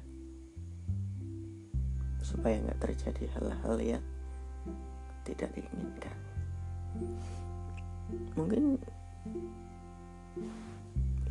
Supaya 2.23 2.63
nggak 2.63 2.87
terjadi 2.87 3.27
hal-hal 3.35 3.77
yang 3.83 4.05
tidak 5.25 5.51
diinginkan. 5.57 6.17
Mungkin 8.37 8.79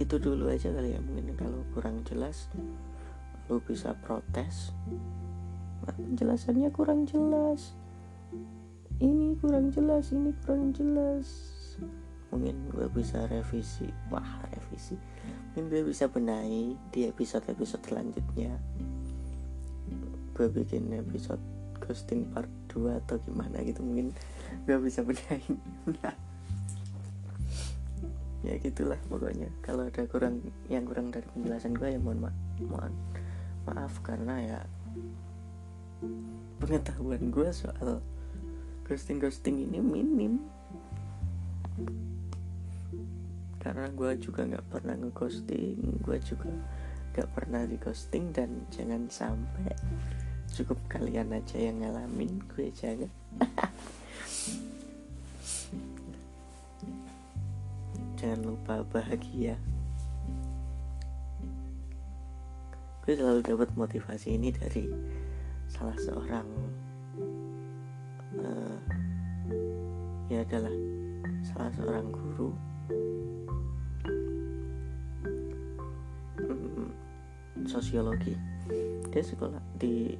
itu 0.01 0.15
dulu 0.17 0.49
aja 0.49 0.73
kali 0.73 0.97
ya 0.97 0.99
mungkin 0.99 1.37
kalau 1.37 1.61
kurang 1.71 2.01
jelas 2.03 2.49
lu 3.47 3.61
bisa 3.61 3.93
protes. 4.01 4.73
Nah, 5.85 5.93
penjelasannya 5.93 6.73
kurang 6.73 7.05
jelas. 7.05 7.77
Ini 8.97 9.37
kurang 9.37 9.69
jelas 9.69 10.09
ini 10.09 10.33
kurang 10.43 10.73
jelas. 10.73 11.27
Mungkin 12.33 12.73
gue 12.73 12.89
bisa 12.89 13.29
revisi 13.29 13.85
wah 14.09 14.41
revisi. 14.49 14.97
Mungkin 15.53 15.69
gue 15.69 15.81
bisa 15.85 16.09
benahi 16.09 16.73
di 16.89 17.05
episode 17.05 17.45
episode 17.45 17.85
selanjutnya. 17.85 18.57
Gue 20.33 20.49
bikin 20.49 20.89
episode 20.97 21.62
ghosting 21.83 22.31
part 22.31 22.47
2 22.71 23.03
atau 23.03 23.19
gimana 23.27 23.59
gitu 23.67 23.83
mungkin 23.83 24.15
gue 24.63 24.77
bisa 24.79 25.03
bedain. 25.03 25.59
Ya 28.43 28.59
gitulah 28.59 28.99
pokoknya. 29.07 29.47
Kalau 29.63 29.87
ada 29.87 30.03
kurang 30.03 30.43
yang 30.67 30.83
kurang 30.83 31.15
dari 31.15 31.23
penjelasan 31.31 31.79
gue 31.79 31.95
ya 31.95 31.99
mohon 31.99 32.27
ma 32.27 32.31
mohon 32.59 32.91
maaf 33.63 34.03
karena 34.03 34.35
ya 34.43 34.59
pengetahuan 36.59 37.31
gue 37.31 37.47
soal 37.55 38.03
ghosting 38.83 39.23
ghosting 39.23 39.63
ini 39.63 39.79
minim. 39.79 40.43
Karena 43.63 43.87
gue 43.95 44.11
juga 44.19 44.43
nggak 44.43 44.67
pernah 44.67 44.99
ngeghosting 44.99 46.03
gue 46.03 46.17
juga 46.19 46.51
nggak 47.15 47.29
pernah 47.31 47.63
di 47.63 47.79
ghosting 47.79 48.35
dan 48.35 48.67
jangan 48.75 49.07
sampai 49.07 49.71
cukup 50.53 50.77
kalian 50.85 51.33
aja 51.33 51.57
yang 51.57 51.81
ngalamin 51.81 52.37
gue 52.53 52.69
jangan 52.77 53.09
jangan 58.23 58.55
lupa 58.55 58.87
bahagia. 58.87 59.59
Gue 63.03 63.19
selalu 63.19 63.43
dapat 63.43 63.67
motivasi 63.75 64.39
ini 64.39 64.47
dari 64.55 64.87
salah 65.67 65.99
seorang 65.99 66.47
uh, 68.39 68.79
ya 70.31 70.39
adalah 70.39 70.71
salah 71.43 71.67
seorang 71.75 72.07
guru. 72.15 72.55
Sosiologi. 77.67 78.39
Dia 79.11 79.19
sekolah 79.19 79.59
di 79.75 80.15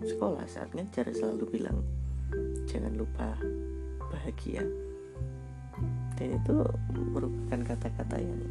sekolah 0.00 0.44
saat 0.48 0.72
ngajar 0.72 1.12
selalu 1.12 1.60
bilang 1.60 1.84
jangan 2.64 2.94
lupa 2.96 3.36
bahagia. 4.10 4.64
Dan 6.16 6.36
itu 6.36 6.56
merupakan 6.92 7.60
kata-kata 7.72 8.16
yang 8.20 8.42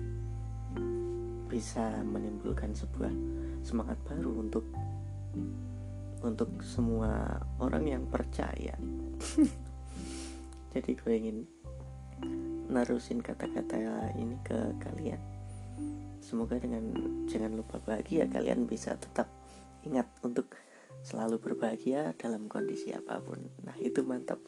bisa 1.50 2.02
menimbulkan 2.06 2.74
sebuah 2.74 3.14
semangat 3.66 3.98
baru 4.06 4.32
untuk 4.42 4.66
untuk 6.22 6.50
semua 6.62 7.42
orang 7.58 7.86
yang 7.88 8.04
percaya. 8.10 8.76
Jadi 10.74 10.92
gue 10.94 11.14
ingin 11.14 11.38
narusin 12.70 13.24
kata-kata 13.24 13.78
ini 14.18 14.38
ke 14.46 14.78
kalian. 14.78 15.22
Semoga 16.22 16.62
dengan 16.62 16.94
jangan 17.26 17.58
lupa 17.58 17.82
bahagia 17.82 18.30
kalian 18.30 18.70
bisa 18.70 18.94
tetap 19.00 19.26
ingat 19.82 20.06
untuk 20.22 20.54
selalu 21.04 21.40
berbahagia 21.40 22.14
dalam 22.20 22.52
kondisi 22.52 22.92
apa 22.92 23.24
pun. 23.24 23.40
Nah 23.64 23.76
itu 23.80 24.04
mantap. 24.04 24.40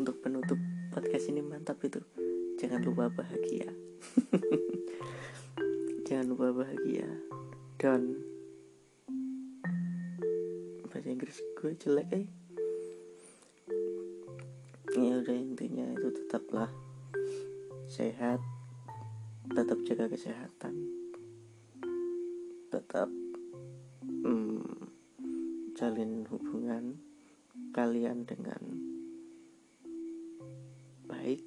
Untuk 0.00 0.22
penutup 0.24 0.56
podcast 0.94 1.28
ini 1.28 1.44
mantap 1.44 1.76
itu. 1.84 2.00
Jangan 2.56 2.80
lupa 2.80 3.12
bahagia. 3.12 3.68
Jangan 6.08 6.26
lupa 6.32 6.64
bahagia. 6.64 7.08
Dan 7.76 8.16
bahasa 10.90 11.06
Inggris 11.06 11.38
gue 11.60 11.72
jelek 11.78 12.08
eh? 12.12 12.26
Ya 14.98 15.22
udah 15.22 15.36
intinya 15.36 15.86
itu 15.94 16.08
tetaplah 16.12 16.70
sehat. 17.86 18.40
Tetap 19.52 19.78
jaga 19.84 20.06
kesehatan. 20.10 20.74
Tetap 22.70 23.19
jalin 25.80 26.28
hubungan 26.28 27.00
kalian 27.72 28.28
dengan 28.28 28.60
baik. 31.08 31.40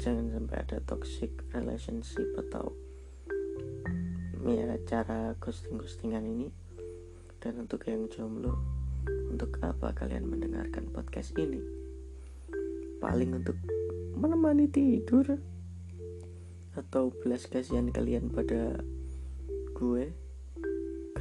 Jangan 0.00 0.32
sampai 0.32 0.56
ada 0.64 0.80
toxic 0.88 1.28
relationship 1.52 2.24
atau 2.40 2.72
ya 4.48 4.64
cara 4.88 5.36
ghosting-ghostingan 5.44 6.24
ini. 6.24 6.48
Dan 7.36 7.68
untuk 7.68 7.84
yang 7.84 8.08
jomblo 8.08 8.56
untuk 9.28 9.60
apa 9.60 9.92
kalian 9.92 10.24
mendengarkan 10.24 10.88
podcast 10.88 11.36
ini? 11.36 11.60
Paling 12.96 13.44
untuk 13.44 13.60
menemani 14.16 14.72
tidur 14.72 15.36
atau 16.80 17.12
belas 17.12 17.44
kasihan 17.44 17.92
kalian 17.92 18.32
pada 18.32 18.80
gue 19.76 20.21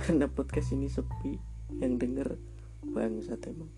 karena 0.09 0.25
podcast 0.25 0.73
ini 0.73 0.89
sepi 0.89 1.37
yang 1.77 2.01
denger 2.01 2.41
bangsat 2.89 3.45
emang. 3.45 3.69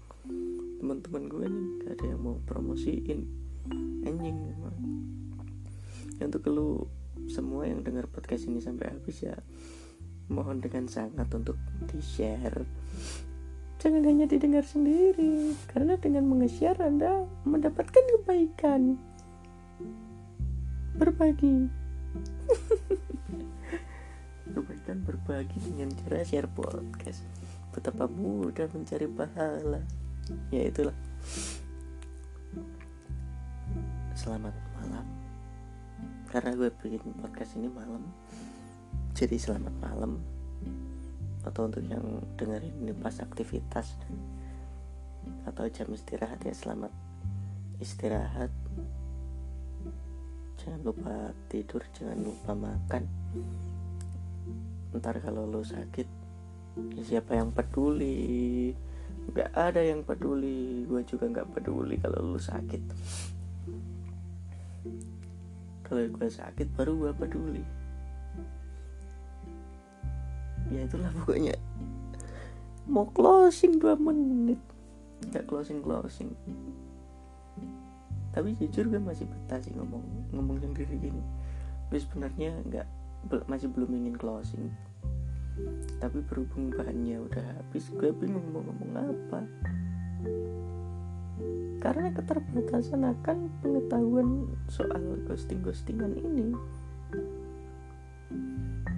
Teman-teman 0.79 1.27
gue 1.27 1.45
nih 1.51 1.67
gak 1.83 1.91
ada 1.99 2.05
yang 2.15 2.21
mau 2.23 2.39
promosiin. 2.47 3.27
Anjing 4.07 4.37
emang. 4.55 4.77
Untuk 6.23 6.47
lu 6.47 6.87
semua 7.27 7.67
yang 7.67 7.83
dengar 7.83 8.07
podcast 8.07 8.47
ini 8.47 8.63
sampai 8.63 8.95
habis 8.95 9.19
ya 9.19 9.35
mohon 10.31 10.63
dengan 10.63 10.87
sangat 10.87 11.27
untuk 11.35 11.59
di 11.91 11.99
share 11.99 12.63
jangan 13.83 14.07
hanya 14.07 14.23
didengar 14.23 14.63
sendiri 14.63 15.51
karena 15.67 15.99
dengan 15.99 16.23
menge-share 16.31 16.79
anda 16.79 17.27
mendapatkan 17.43 18.03
kebaikan. 18.15 18.95
Berbagi 20.95 21.67
kebaikan 24.83 25.07
berbagi 25.07 25.55
dengan 25.63 25.95
cara 25.95 26.27
share 26.27 26.51
podcast. 26.51 27.23
Betapa 27.71 28.03
mudah 28.03 28.67
mencari 28.75 29.07
pahala. 29.07 29.79
Ya 30.51 30.67
itulah. 30.67 30.91
Selamat 34.11 34.51
malam. 34.75 35.07
Karena 36.27 36.51
gue 36.59 36.67
bikin 36.83 37.15
podcast 37.15 37.55
ini 37.55 37.71
malam 37.71 38.03
jadi 39.15 39.39
selamat 39.39 39.71
malam. 39.79 40.19
Atau 41.47 41.71
untuk 41.71 41.79
yang 41.87 42.03
dengerin 42.35 42.75
ini 42.83 42.91
pas 42.91 43.15
aktivitas 43.23 43.95
atau 45.47 45.63
jam 45.71 45.87
istirahat 45.95 46.43
ya 46.43 46.51
selamat 46.51 46.91
istirahat. 47.79 48.51
Jangan 50.59 50.83
lupa 50.83 51.31
tidur 51.47 51.87
jangan 51.95 52.19
lupa 52.19 52.51
makan 52.51 53.07
ntar 54.97 55.17
kalau 55.21 55.49
lo 55.49 55.65
sakit 55.65 56.07
ya 56.97 57.03
siapa 57.05 57.37
yang 57.37 57.53
peduli? 57.53 58.73
Nggak 59.31 59.51
ada 59.55 59.81
yang 59.81 60.01
peduli. 60.03 60.83
Gue 60.89 61.01
juga 61.05 61.29
nggak 61.29 61.53
peduli 61.53 61.95
kalau 62.01 62.33
lo 62.33 62.39
sakit. 62.41 62.83
Kalau 65.85 66.01
gue 66.09 66.29
sakit 66.29 66.67
baru 66.73 66.93
gue 66.97 67.11
peduli. 67.13 67.63
Ya 70.73 70.83
itulah 70.83 71.11
pokoknya. 71.13 71.53
Mau 72.89 73.07
closing 73.13 73.79
2 73.79 73.95
menit. 73.95 74.59
Nggak 75.29 75.45
closing 75.47 75.79
closing. 75.79 76.33
Tapi 78.33 78.57
jujur 78.57 78.89
gue 78.89 78.97
masih 78.97 79.29
betah 79.29 79.61
sih 79.61 79.71
ngomong 79.77 80.01
ngomong 80.33 80.57
sendiri 80.57 80.97
gini. 80.97 81.21
Tapi 81.87 82.01
sebenarnya 82.01 82.57
nggak 82.65 82.87
masih 83.47 83.71
belum 83.71 83.91
ingin 83.93 84.15
closing. 84.17 84.71
Tapi 86.01 86.19
berhubung 86.25 86.73
bahannya 86.73 87.21
udah 87.29 87.45
habis 87.61 87.93
gue 87.93 88.09
bingung 88.09 88.43
mau 88.49 88.65
ngomong 88.65 88.91
apa. 88.97 89.39
Karena 91.83 92.09
keterbatasan 92.15 93.03
akan 93.03 93.51
pengetahuan 93.59 94.47
soal 94.71 95.03
ghosting-ghostingan 95.27 96.15
ini. 96.15 96.55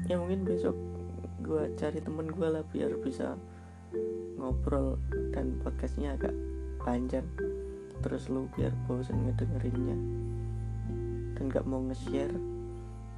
Ya 0.06 0.22
mungkin 0.22 0.46
besok 0.46 0.78
gue 1.42 1.74
cari 1.78 1.98
temen 1.98 2.30
gue 2.30 2.46
lah 2.46 2.62
biar 2.70 2.94
bisa 3.02 3.38
ngobrol 4.38 5.02
dan 5.34 5.58
podcastnya 5.66 6.14
agak 6.14 6.34
panjang. 6.82 7.26
Terus 8.06 8.30
lu 8.30 8.46
biar 8.54 8.70
bosan 8.86 9.26
ngedengerinnya. 9.26 9.98
Dan 11.36 11.52
gak 11.52 11.66
mau 11.66 11.82
nge-share 11.84 12.55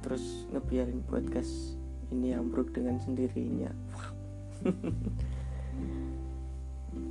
terus 0.04 0.46
ngebiarin 0.54 1.02
podcast 1.06 1.78
ini 2.08 2.32
ambruk 2.32 2.72
dengan 2.72 2.96
sendirinya. 3.00 3.72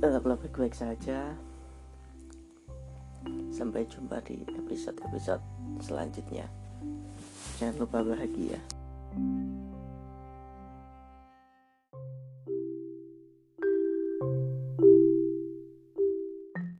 Tetaplah 0.02 0.36
baik-baik 0.38 0.74
saja. 0.74 1.34
Sampai 3.50 3.86
jumpa 3.90 4.22
di 4.22 4.42
episode-episode 4.46 5.42
selanjutnya. 5.82 6.46
Jangan 7.58 7.76
lupa 7.82 8.06
bahagia. 8.06 8.58
thank 9.08 9.50
you 9.52 9.57